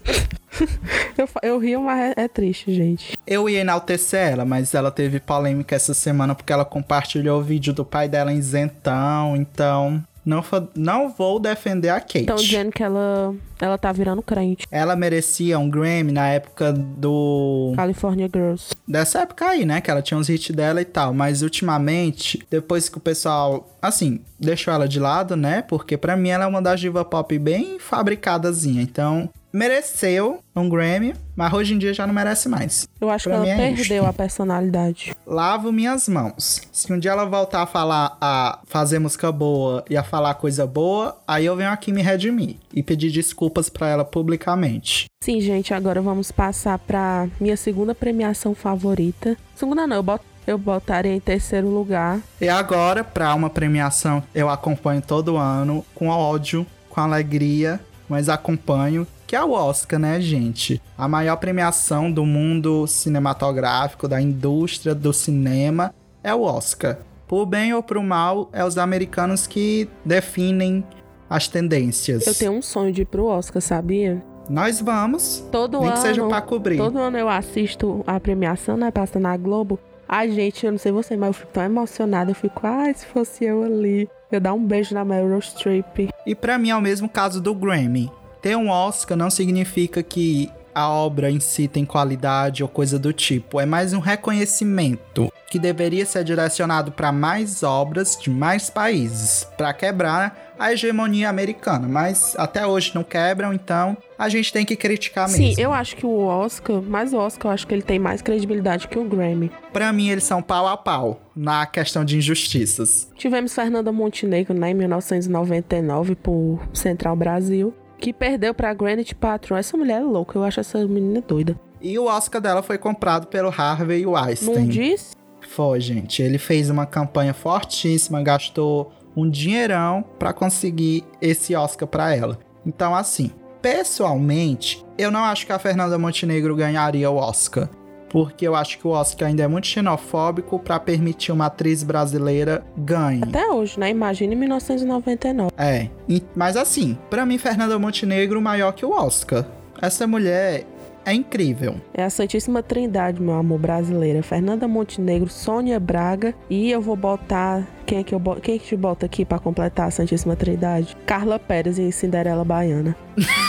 [1.18, 3.16] eu, eu rio, mas é, é triste, gente.
[3.26, 7.72] Eu ia enaltecer ela, mas ela teve polêmica essa semana porque ela compartilhou o vídeo
[7.72, 12.20] do pai dela isentão, então não, não vou defender a Kate.
[12.20, 14.66] Estão dizendo que ela, ela tá virando crente.
[14.70, 18.74] Ela merecia um Grammy na época do California Girls.
[18.86, 19.80] dessa época aí, né?
[19.80, 21.14] Que ela tinha uns hits dela e tal.
[21.14, 25.62] Mas ultimamente, depois que o pessoal, assim, deixou ela de lado, né?
[25.62, 28.82] Porque pra mim ela é uma das diva pop bem fabricadazinha.
[28.82, 32.86] Então, mereceu um Grammy, mas hoje em dia já não merece mais.
[33.00, 35.14] Eu acho Pra que ela é perdeu a personalidade.
[35.26, 36.62] Lavo minhas mãos.
[36.72, 40.66] Se um dia ela voltar a falar, a fazer música boa e a falar coisa
[40.66, 45.06] boa, aí eu venho aqui me redimir e pedir desculpas pra ela publicamente.
[45.22, 49.36] Sim, gente, agora vamos passar pra minha segunda premiação favorita.
[49.54, 52.20] Segunda não, eu, bot, eu botaria em terceiro lugar.
[52.40, 59.06] E agora, pra uma premiação eu acompanho todo ano, com ódio, com alegria, mas acompanho,
[59.30, 60.82] que é o Oscar, né, gente?
[60.98, 66.98] A maior premiação do mundo cinematográfico, da indústria do cinema, é o Oscar.
[67.28, 70.84] Por bem ou por mal, é os americanos que definem
[71.28, 72.26] as tendências.
[72.26, 74.20] Eu tenho um sonho de ir pro Oscar, sabia?
[74.48, 75.96] Nós vamos, Todo nem ano.
[75.96, 76.78] que seja pra cobrir.
[76.78, 78.90] Todo ano eu assisto a premiação, né?
[78.90, 79.78] Passa na Globo.
[80.08, 82.32] Ai, gente, eu não sei você, mas eu fico tão emocionada.
[82.32, 84.08] Eu fico, ai, se fosse eu ali.
[84.32, 86.10] Eu dar um beijo na Meryl Streep.
[86.26, 88.10] E pra mim é o mesmo caso do Grammy.
[88.40, 93.12] Ter um Oscar não significa que a obra em si tem qualidade ou coisa do
[93.12, 93.60] tipo.
[93.60, 99.72] É mais um reconhecimento que deveria ser direcionado para mais obras de mais países, para
[99.72, 101.88] quebrar a hegemonia americana.
[101.88, 105.62] Mas até hoje não quebram, então a gente tem que criticar Sim, mesmo.
[105.62, 108.86] eu acho que o Oscar, mas o Oscar, eu acho que ele tem mais credibilidade
[108.86, 109.50] que o Grammy.
[109.72, 113.10] Pra mim eles são pau a pau na questão de injustiças.
[113.16, 119.56] Tivemos Fernanda Montenegro, né, em 1999, por Central Brasil, que perdeu pra Granite Patron.
[119.56, 121.54] Essa mulher é louca, eu acho essa menina doida.
[121.80, 124.54] E o Oscar dela foi comprado pelo Harvey Weinstein.
[124.54, 125.12] Não diz?
[125.48, 126.22] Foi, gente.
[126.22, 132.38] Ele fez uma campanha fortíssima, gastou um dinheirão pra conseguir esse Oscar pra ela.
[132.64, 133.30] Então, assim,
[133.62, 137.68] pessoalmente, eu não acho que a Fernanda Montenegro ganharia o Oscar.
[138.10, 142.62] Porque eu acho que o Oscar ainda é muito xenofóbico pra permitir uma atriz brasileira
[142.76, 143.22] ganhe.
[143.22, 143.88] Até hoje, né?
[143.88, 145.52] Imagina em 1999.
[145.56, 145.88] É.
[146.08, 149.46] E- Mas assim, pra mim, Fernanda Montenegro maior que o Oscar.
[149.80, 150.64] Essa mulher
[151.06, 151.76] é incrível.
[151.94, 154.22] É a Santíssima Trindade, meu amor, brasileira.
[154.22, 156.34] Fernanda Montenegro, Sônia Braga.
[156.50, 157.66] E eu vou botar.
[157.86, 158.40] Quem é que eu boto?
[158.40, 160.96] Quem é que te bota aqui pra completar a Santíssima Trindade?
[161.06, 162.96] Carla Pérez em Cinderela Baiana.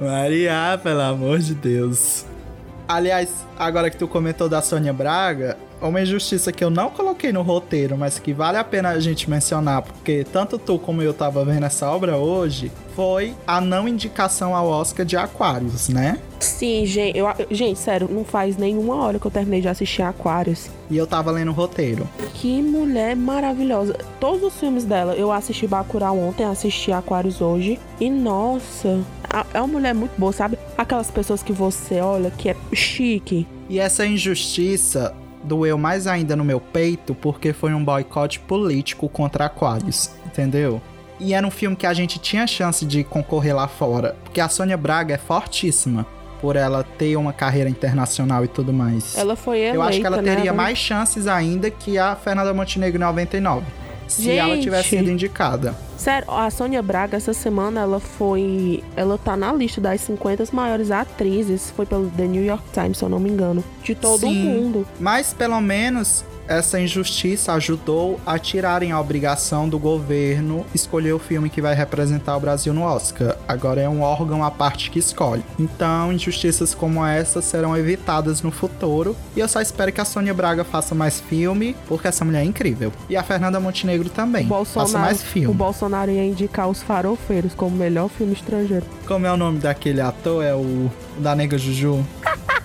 [0.00, 2.24] Maria, pelo amor de Deus.
[2.88, 7.42] Aliás, agora que tu comentou da Sônia Braga, uma injustiça que eu não coloquei no
[7.42, 11.44] roteiro, mas que vale a pena a gente mencionar, porque tanto tu como eu tava
[11.44, 16.18] vendo essa obra hoje, foi a não indicação ao Oscar de Aquários, né?
[16.40, 20.70] Sim, gente, eu, gente, sério, não faz nenhuma hora que eu terminei de assistir Aquários.
[20.88, 22.08] E eu tava lendo o roteiro.
[22.34, 23.94] Que mulher maravilhosa.
[24.20, 27.78] Todos os filmes dela, eu assisti Bacurau ontem, assisti Aquários hoje.
[28.00, 29.00] E nossa,
[29.52, 30.58] é uma mulher muito boa, sabe?
[30.78, 33.45] Aquelas pessoas que você olha que é chique.
[33.68, 39.46] E essa injustiça doeu mais ainda no meu peito porque foi um boicote político contra
[39.46, 40.80] Aquários, entendeu?
[41.18, 44.48] E era um filme que a gente tinha chance de concorrer lá fora, porque a
[44.48, 46.06] Sônia Braga é fortíssima
[46.40, 49.16] por ela ter uma carreira internacional e tudo mais.
[49.16, 50.34] Ela foi eleita, Eu acho que ela né?
[50.34, 53.64] teria Ela- mais chances ainda que a Fernanda Montenegro em 99.
[54.08, 55.74] Se ela tivesse sido indicada.
[55.96, 58.82] Sério, a Sônia Braga, essa semana, ela foi.
[58.94, 61.70] Ela tá na lista das 50 maiores atrizes.
[61.70, 63.64] Foi pelo The New York Times, se eu não me engano.
[63.82, 64.44] De todo Sim.
[64.44, 64.86] mundo.
[65.00, 71.48] Mas pelo menos essa injustiça ajudou a tirarem a obrigação do governo escolher o filme
[71.48, 73.36] que vai representar o Brasil no Oscar.
[73.48, 75.42] Agora é um órgão à parte que escolhe.
[75.58, 79.16] Então, injustiças como essa serão evitadas no futuro.
[79.34, 82.44] E eu só espero que a Sônia Braga faça mais filme, porque essa mulher é
[82.44, 82.92] incrível.
[83.08, 84.46] E a Fernanda Montenegro também.
[84.50, 85.54] O Faça mais o filme.
[85.54, 88.84] Bolsonaro ia indicar Os Farofeiros como melhor filme estrangeiro.
[89.06, 90.44] Como é o nome daquele ator?
[90.44, 92.04] É o o da Nega Juju?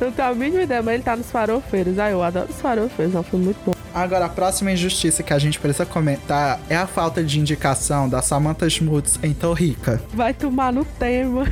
[0.00, 1.98] Não, tenho a mínima ideia, mas ele tá nos Farofeiros.
[1.98, 3.72] Ah, eu adoro Os Farofeiros, é um filme muito bom.
[3.94, 8.22] Agora, a próxima injustiça que a gente precisa comentar é a falta de indicação da
[8.22, 10.00] Samantha Schmutz em Torrica.
[10.14, 11.44] Vai tomar no tema.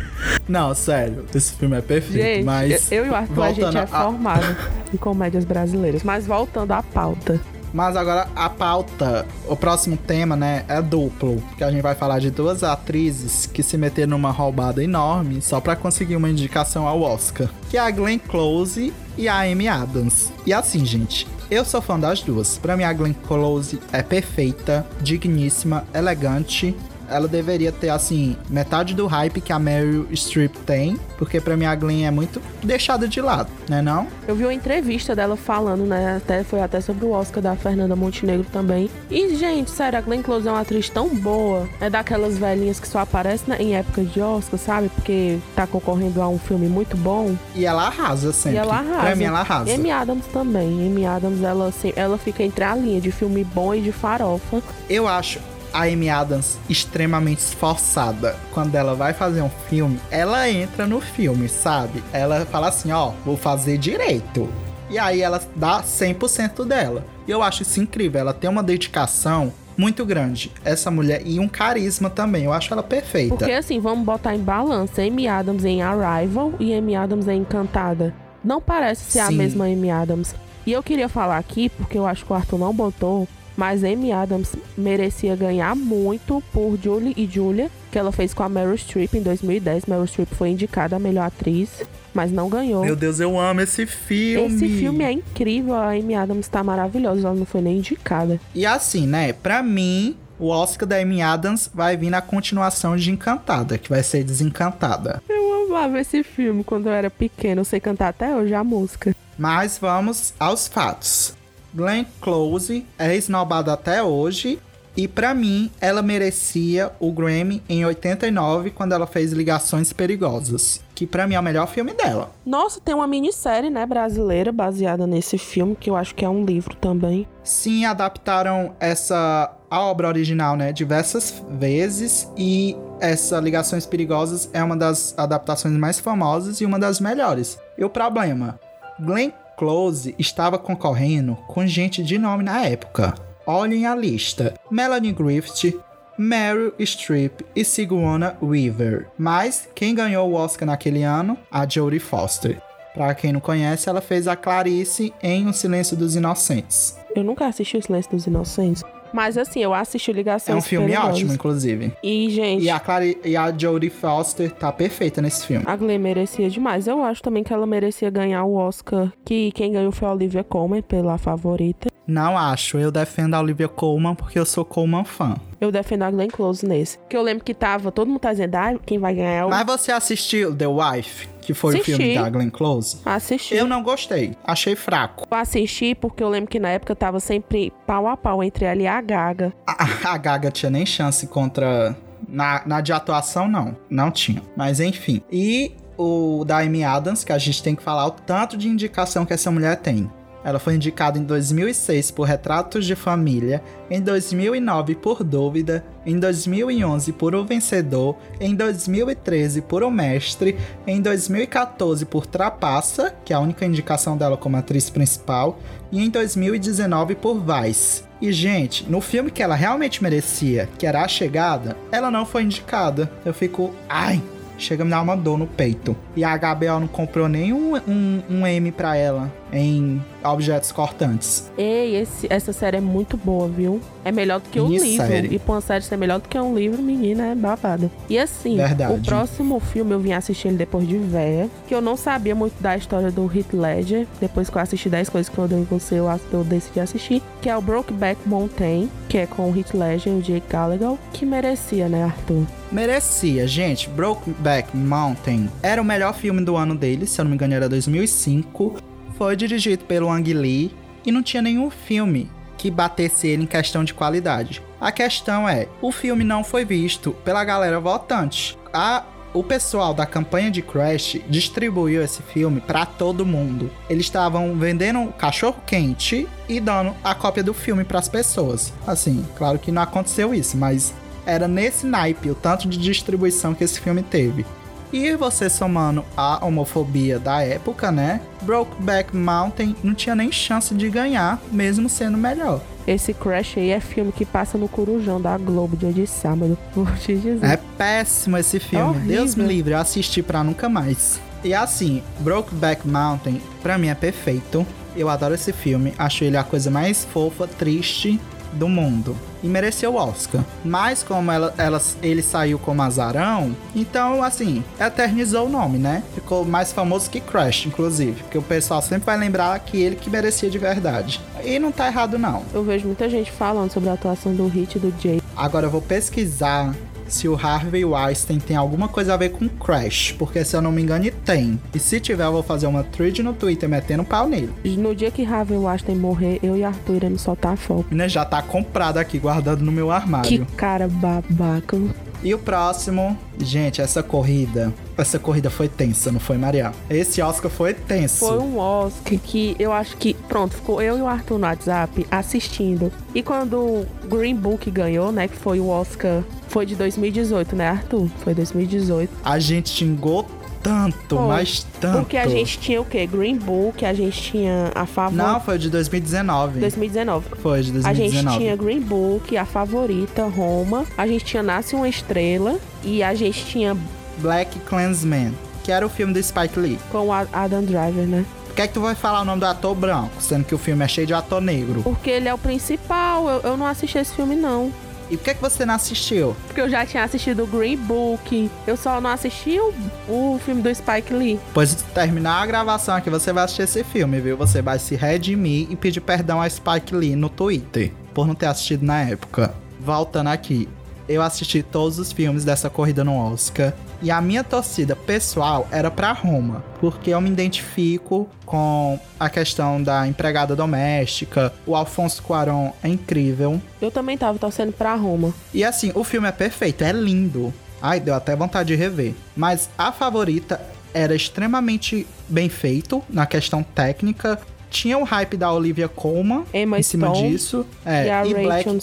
[0.48, 2.90] Não, sério, esse filme é perfeito, Gente, mas...
[2.92, 4.56] eu e o Arthur, a gente é a- formado
[4.94, 6.02] em comédias brasileiras.
[6.02, 7.40] Mas voltando à pauta.
[7.72, 11.42] Mas agora a pauta, o próximo tema, né, é duplo.
[11.56, 15.60] Que a gente vai falar de duas atrizes que se meteram numa roubada enorme só
[15.60, 17.48] pra conseguir uma indicação ao Oscar.
[17.70, 20.32] Que é a Glenn Close e a Amy Adams.
[20.46, 22.58] E assim, gente, eu sou fã das duas.
[22.58, 26.74] Pra mim, a Glenn Close é perfeita, digníssima, elegante
[27.10, 31.64] ela deveria ter, assim, metade do hype que a Meryl Streep tem, porque pra mim
[31.64, 34.06] a Glenn é muito deixada de lado, né não?
[34.26, 37.96] Eu vi uma entrevista dela falando, né, até, foi até sobre o Oscar da Fernanda
[37.96, 38.90] Montenegro também.
[39.10, 42.88] E, gente, sério, a Glenn Close é uma atriz tão boa, é daquelas velhinhas que
[42.88, 44.88] só aparece né, em época de Oscar, sabe?
[44.88, 47.36] Porque tá concorrendo a um filme muito bom.
[47.54, 48.58] E ela arrasa sempre.
[48.58, 49.00] E ela arrasa.
[49.00, 49.74] Pra mim ela arrasa.
[49.74, 50.86] Amy Adams também.
[50.86, 54.62] Amy Adams, ela, assim, ela fica entre a linha de filme bom e de farofa.
[54.88, 55.38] Eu acho
[55.72, 58.36] a Amy Adams extremamente esforçada.
[58.52, 62.02] Quando ela vai fazer um filme, ela entra no filme, sabe?
[62.12, 64.48] Ela fala assim, ó, vou fazer direito.
[64.90, 67.04] E aí ela dá 100% dela.
[67.26, 70.50] E eu acho isso incrível, ela tem uma dedicação muito grande.
[70.64, 72.44] Essa mulher e um carisma também.
[72.44, 73.36] Eu acho ela perfeita.
[73.36, 78.12] Porque assim, vamos botar em balança Amy Adams em Arrival e Amy Adams em Encantada.
[78.42, 79.26] Não parece ser Sim.
[79.26, 80.34] a mesma Amy Adams.
[80.66, 83.26] E eu queria falar aqui, porque eu acho que o Arthur não botou,
[83.58, 88.48] mas Amy Adams merecia ganhar muito por Julie e Julia, que ela fez com a
[88.48, 89.86] Meryl Streep em 2010.
[89.86, 91.82] Meryl Streep foi indicada a melhor atriz,
[92.14, 92.84] mas não ganhou.
[92.84, 94.54] Meu Deus, eu amo esse filme.
[94.54, 98.40] Esse filme é incrível, a Amy Adams tá maravilhosa, ela não foi nem indicada.
[98.54, 103.10] E assim, né, pra mim, o Oscar da Amy Adams vai vir na continuação de
[103.10, 105.20] Encantada, que vai ser Desencantada.
[105.28, 109.16] Eu amava esse filme quando eu era pequena, eu sei cantar até hoje a música.
[109.36, 111.37] Mas vamos aos fatos.
[111.74, 114.58] Glenn Close é esnobada até hoje
[114.98, 121.06] e para mim ela merecia o Grammy em 89 quando ela fez Ligações Perigosas, que
[121.06, 122.32] para mim é o melhor filme dela.
[122.44, 126.44] Nossa, tem uma minissérie, né, brasileira baseada nesse filme que eu acho que é um
[126.44, 127.28] livro também.
[127.44, 134.76] Sim, adaptaram essa a obra original, né, diversas vezes e essa Ligações Perigosas é uma
[134.76, 137.56] das adaptações mais famosas e uma das melhores.
[137.76, 138.58] E o problema,
[138.98, 143.14] Glenn Close estava concorrendo com gente de nome na época.
[143.44, 145.74] Olhem a lista: Melanie Griffith,
[146.16, 149.08] Meryl Streep e Sigourney Weaver.
[149.18, 151.36] Mas quem ganhou o Oscar naquele ano?
[151.50, 152.62] A Jodie Foster.
[152.94, 156.96] Para quem não conhece, ela fez a Clarice em O Silêncio dos Inocentes.
[157.14, 158.82] Eu nunca assisti O Silêncio dos Inocentes.
[159.12, 161.92] Mas assim, eu assisti Ligações É um filme ótimo, inclusive.
[162.02, 162.64] E, gente...
[162.64, 165.64] E a, Clary, e a Jodie Foster tá perfeita nesse filme.
[165.66, 166.86] A Glenn merecia demais.
[166.86, 170.44] Eu acho também que ela merecia ganhar o Oscar, que quem ganhou foi a Olivia
[170.44, 171.88] Colman, pela favorita.
[172.06, 172.78] Não acho.
[172.78, 175.36] Eu defendo a Olivia Colman porque eu sou Colman fã.
[175.60, 176.98] Eu defendo a Glenn Close nesse.
[177.08, 179.50] Que eu lembro que tava, todo mundo tá dizendo, ah, quem vai ganhar é o...
[179.50, 181.28] Mas você assistiu The Wife?
[181.48, 181.94] Que foi Assisti.
[181.94, 182.98] o filme da Glenn Close?
[183.06, 183.54] Assisti.
[183.54, 184.36] Eu não gostei.
[184.44, 185.26] Achei fraco.
[185.30, 188.82] Eu assisti porque eu lembro que na época tava sempre pau a pau entre ela
[188.82, 189.50] e a Gaga.
[189.66, 191.96] A, a Gaga tinha nem chance contra...
[192.28, 193.74] Na, na de atuação, não.
[193.88, 194.42] Não tinha.
[194.54, 195.22] Mas enfim.
[195.32, 199.24] E o da Amy Adams, que a gente tem que falar o tanto de indicação
[199.24, 200.10] que essa mulher tem.
[200.44, 207.12] Ela foi indicada em 2006 por Retratos de Família, em 2009 por Dúvida, em 2011
[207.12, 213.40] por O Vencedor, em 2013 por O Mestre, em 2014 por Trapaça, que é a
[213.40, 215.58] única indicação dela como atriz principal,
[215.90, 218.04] e em 2019 por Vice.
[218.20, 222.42] E, gente, no filme que ela realmente merecia, que era A Chegada, ela não foi
[222.42, 223.10] indicada.
[223.24, 224.20] Eu fico, ai,
[224.56, 225.96] chega a me dar uma dor no peito.
[226.16, 231.50] E a HBO não comprou nenhum um, um M pra ela em objetos cortantes.
[231.56, 233.80] Ei, esse, essa série é muito boa, viu?
[234.04, 235.32] É melhor do que um livro.
[235.32, 237.90] E pra uma série ser melhor do que um livro, menina, é babada.
[238.08, 238.92] E assim, Verdade.
[238.92, 242.60] o próximo filme eu vim assistir ele depois de véia, que eu não sabia muito
[242.62, 244.06] da história do Heath Ledger.
[244.20, 247.22] Depois que eu assisti 10 coisas que eu odeio em você, eu, eu decidi assistir.
[247.40, 250.96] Que é o Brokeback Mountain, que é com o Heath Ledger e o Jake Gallagher,
[251.12, 252.46] que merecia, né, Arthur?
[252.70, 253.88] Merecia, gente.
[253.88, 257.68] Brokeback Mountain era o melhor filme do ano dele, se eu não me engano era
[257.68, 258.87] 2005.
[259.18, 260.70] Foi dirigido pelo Ang Lee
[261.04, 264.62] e não tinha nenhum filme que batesse ele em questão de qualidade.
[264.80, 268.56] A questão é, o filme não foi visto pela galera votante.
[268.72, 269.04] A
[269.34, 273.70] o pessoal da campanha de Crash distribuiu esse filme pra todo mundo.
[273.88, 278.72] Eles estavam vendendo cachorro quente e dando a cópia do filme pras pessoas.
[278.86, 280.94] Assim, claro que não aconteceu isso, mas
[281.26, 284.46] era nesse naipe o tanto de distribuição que esse filme teve.
[284.92, 288.20] E você somando a homofobia da época, né?
[288.42, 292.60] Brokeback Mountain não tinha nem chance de ganhar, mesmo sendo melhor.
[292.86, 296.56] Esse Crash aí é filme que passa no Corujão da Globo dia de sábado.
[296.74, 297.44] Vou te dizer.
[297.44, 298.84] É péssimo esse filme.
[298.84, 299.08] horrível.
[299.08, 301.20] Deus me livre, eu assisti pra nunca mais.
[301.44, 304.66] E assim, Brokeback Mountain, pra mim é perfeito.
[304.96, 308.18] Eu adoro esse filme, acho ele a coisa mais fofa, triste
[308.52, 309.16] do mundo.
[309.42, 310.42] E mereceu o Oscar.
[310.64, 316.02] Mas como ela, ela, ele saiu como azarão, então, assim, eternizou o nome, né?
[316.14, 318.22] Ficou mais famoso que Crash, inclusive.
[318.22, 321.20] Porque o pessoal sempre vai lembrar que ele que merecia de verdade.
[321.44, 322.42] E não tá errado, não.
[322.52, 325.20] Eu vejo muita gente falando sobre a atuação do Hit e do Jay.
[325.36, 326.74] Agora eu vou pesquisar
[327.08, 330.72] se o Harvey Weinstein tem alguma coisa a ver com Crash, porque se eu não
[330.72, 331.60] me engano tem.
[331.74, 334.50] E se tiver, eu vou fazer uma thread no Twitter metendo pau nele.
[334.64, 337.86] No dia que Harvey Weinstein morrer, eu e Arthur iremos soltar foto.
[337.90, 340.28] Né, já tá comprado aqui, guardado no meu armário.
[340.28, 341.78] Que cara babaca.
[342.22, 346.72] E o próximo, gente, essa corrida, essa corrida foi tensa, não foi, Maria?
[346.90, 348.26] Esse Oscar foi tenso.
[348.26, 352.06] Foi um Oscar que eu acho que, pronto, ficou eu e o Arthur no WhatsApp
[352.10, 352.92] assistindo.
[353.14, 357.68] E quando o Green Book ganhou, né, que foi o Oscar, foi de 2018, né,
[357.68, 358.08] Arthur?
[358.24, 359.10] Foi 2018.
[359.24, 360.26] A gente xingou
[360.62, 361.26] tanto, Foi.
[361.26, 361.98] mas tanto.
[362.00, 363.06] Porque a gente tinha o quê?
[363.06, 365.26] Green Book, a gente tinha a favorita.
[365.32, 366.60] Não, foi de 2019.
[366.60, 367.26] 2019.
[367.42, 368.10] Foi de A 2019.
[368.12, 370.84] gente tinha Green Book, a favorita, Roma.
[370.96, 372.56] A gente tinha Nasce uma Estrela.
[372.84, 373.76] E a gente tinha
[374.18, 375.32] Black Klansman,
[375.64, 376.78] que era o filme do Spike Lee.
[376.90, 378.24] com o Adam Driver, né?
[378.46, 380.58] Por que é que tu vai falar o nome do ator branco, sendo que o
[380.58, 381.80] filme é cheio de ator negro?
[381.82, 383.28] Porque ele é o principal.
[383.28, 384.72] Eu, eu não assisti esse filme, não.
[385.10, 386.36] E por que é que você não assistiu?
[386.46, 388.50] Porque eu já tinha assistido o Green Book.
[388.66, 389.72] Eu só não assisti o,
[390.08, 391.40] o filme do Spike Lee.
[391.54, 394.36] Pois terminar a gravação aqui, você vai assistir esse filme, viu?
[394.36, 398.46] Você vai se redimir e pedir perdão a Spike Lee no Twitter, por não ter
[398.46, 399.54] assistido na época.
[399.80, 400.68] Voltando aqui,
[401.08, 403.72] eu assisti todos os filmes dessa corrida no Oscar.
[404.00, 409.82] E a minha torcida pessoal era pra Roma, porque eu me identifico com a questão
[409.82, 411.52] da empregada doméstica.
[411.66, 413.60] O Alfonso Cuarón é incrível.
[413.80, 415.34] Eu também tava torcendo pra Roma.
[415.52, 417.52] E assim, o filme é perfeito, é lindo.
[417.82, 419.14] Ai, deu até vontade de rever.
[419.36, 420.60] Mas a favorita
[420.94, 424.38] era extremamente bem feito na questão técnica.
[424.70, 427.66] Tinha o hype da Olivia Colman Emma em cima Stone disso.
[427.84, 428.80] É, e e Black não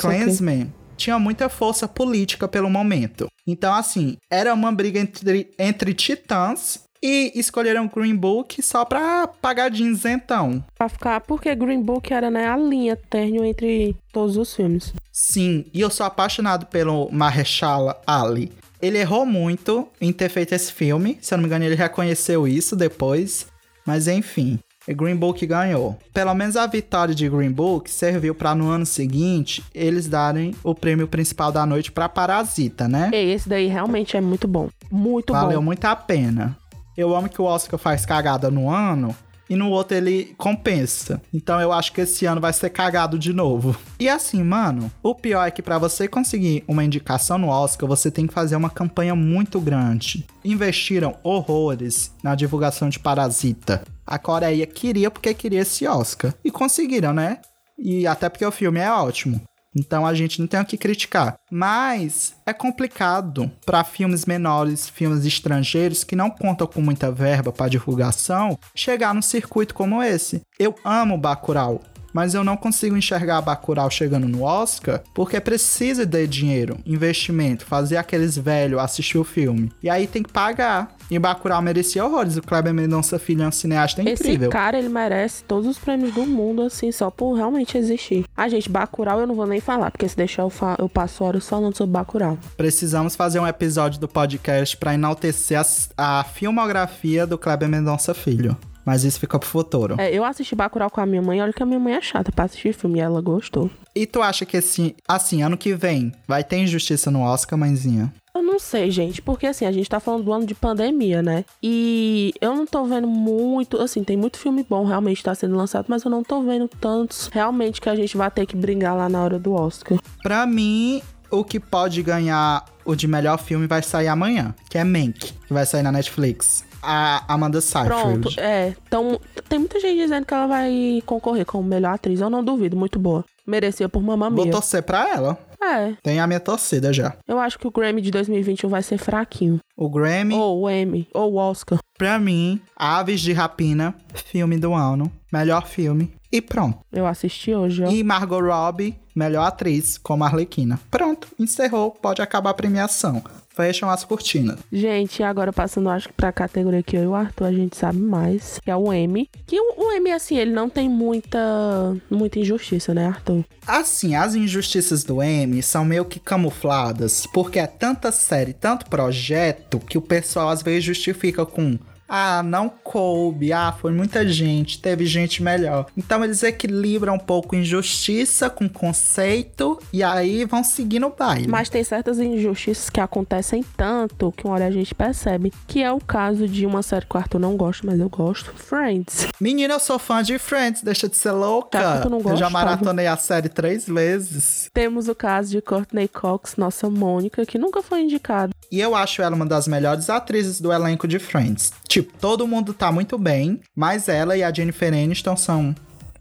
[0.95, 3.27] tinha muita força política pelo momento.
[3.47, 9.69] Então, assim, era uma briga entre, entre titãs e escolheram Green Book só pra pagar
[9.69, 10.63] jeans então.
[10.75, 11.21] Pra ficar.
[11.21, 14.91] Porque Green Book era, né, a linha térreo entre todos os filmes.
[15.11, 18.51] Sim, e eu sou apaixonado pelo Mahershala Ali.
[18.81, 21.17] Ele errou muito em ter feito esse filme.
[21.21, 23.47] Se eu não me engano, ele reconheceu isso depois.
[23.85, 24.59] Mas enfim,
[24.93, 25.97] Green Book ganhou.
[26.13, 30.75] Pelo menos a vitória de Green Book serviu para no ano seguinte eles darem o
[30.75, 33.09] prêmio principal da noite para Parasita, né?
[33.13, 34.69] E esse daí realmente é muito bom.
[34.91, 35.65] Muito Valeu bom.
[35.65, 36.57] muito a pena.
[36.97, 39.15] Eu amo que o Oscar faz cagada no ano
[39.49, 41.21] e no outro ele compensa.
[41.33, 43.75] Então eu acho que esse ano vai ser cagado de novo.
[43.99, 48.09] E assim, mano, o pior é que pra você conseguir uma indicação no Oscar, você
[48.09, 50.25] tem que fazer uma campanha muito grande.
[50.43, 53.83] Investiram horrores na divulgação de Parasita.
[54.05, 56.33] A Coreia queria porque queria esse Oscar.
[56.43, 57.39] E conseguiram, né?
[57.77, 59.41] E até porque o filme é ótimo.
[59.75, 61.35] Então a gente não tem o que criticar.
[61.51, 67.69] Mas é complicado para filmes menores, filmes estrangeiros que não contam com muita verba para
[67.69, 70.41] divulgação, chegar num circuito como esse.
[70.57, 71.81] Eu amo Bacurau,
[72.15, 77.97] mas eu não consigo enxergar Bacurau chegando no Oscar porque precisa de dinheiro, investimento, fazer
[77.97, 79.69] aqueles velhos assistir o filme.
[79.83, 80.95] E aí tem que pagar.
[81.11, 82.37] E Bacurau merecia horrores.
[82.37, 84.49] O Kleber Mendonça Filho é um cineasta Esse incrível.
[84.49, 88.23] cara, ele merece todos os prêmios do mundo, assim, só por realmente existir.
[88.35, 91.47] A gente, Bacurau eu não vou nem falar, porque se deixar eu, eu passo horas
[91.47, 92.37] falando sobre Bacurau.
[92.55, 98.55] Precisamos fazer um episódio do podcast para enaltecer as- a, filmografia do Kleber Mendonça Filho.
[98.85, 99.95] Mas isso fica pro futuro.
[99.97, 102.31] É, eu assisti Bacurau com a minha mãe, olha que a minha mãe é chata
[102.31, 103.69] pra assistir filme e ela gostou.
[103.95, 108.13] E tu acha que esse, assim, ano que vem, vai ter injustiça no Oscar, mãezinha?
[108.35, 111.45] Eu não sei, gente, porque assim, a gente tá falando do ano de pandemia, né?
[111.63, 115.85] E eu não tô vendo muito, assim, tem muito filme bom realmente tá sendo lançado,
[115.87, 119.07] mas eu não tô vendo tantos realmente que a gente vai ter que brigar lá
[119.07, 119.97] na hora do Oscar.
[120.21, 124.83] Pra mim, o que pode ganhar o de melhor filme vai sair amanhã, que é
[124.83, 126.65] Mank, que vai sair na Netflix.
[126.85, 127.89] A Amanda Seyfried.
[128.21, 128.75] Pronto, é.
[128.87, 129.19] Então,
[129.49, 132.21] tem muita gente dizendo que ela vai concorrer como melhor atriz.
[132.21, 133.25] Eu não duvido, muito boa.
[133.45, 135.37] Merecia por Mamma Vou torcer pra ela.
[135.61, 137.15] É, Tem a minha torcida já.
[137.27, 139.59] eu acho que o Grammy de 2021 vai ser fraquinho.
[139.75, 141.79] O Grammy, Ou o Emmy, ou o Oscar.
[141.97, 146.13] pra mim, Aves de Rapina, filme do ano, melhor filme.
[146.31, 146.79] E pronto.
[146.91, 147.89] Eu assisti hoje, ó.
[147.89, 150.79] E Margot Robbie, melhor atriz, como Arlequina.
[150.91, 153.23] Pronto, encerrou, pode acabar a premiação.
[153.55, 154.59] Fecham as cortinas.
[154.71, 157.99] Gente, agora passando, acho que pra categoria que eu e o Arthur a gente sabe
[157.99, 159.29] mais, que é o M.
[159.47, 163.45] Que o, o M, assim, ele não tem muita, muita injustiça, né, Arthur?
[163.65, 169.79] Assim, as injustiças do M são meio que camufladas, porque é tanta série, tanto projeto,
[169.79, 175.05] que o pessoal às vezes justifica com ah, não coube, ah, foi muita gente, teve
[175.05, 175.87] gente melhor.
[175.97, 181.47] Então eles equilibram um pouco injustiça com conceito e aí vão seguindo o baile.
[181.47, 185.51] Mas tem certas injustiças que acontecem tanto que uma hora a gente percebe.
[185.67, 188.53] Que é o caso de uma série que o Arthur não gosta, mas eu gosto.
[188.55, 189.27] Friends.
[189.39, 191.79] Menina, eu sou fã de Friends, deixa de ser louca.
[191.79, 194.69] Tá, tu não eu já maratonei a série três vezes.
[194.73, 198.53] Temos o caso de Courtney Cox, nossa Mônica, que nunca foi indicada.
[198.71, 201.71] E eu acho ela uma das melhores atrizes do elenco de Friends.
[201.95, 205.73] Tipo, todo mundo tá muito bem, mas ela e a Jennifer Aniston são,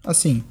[0.05, 0.41] assim,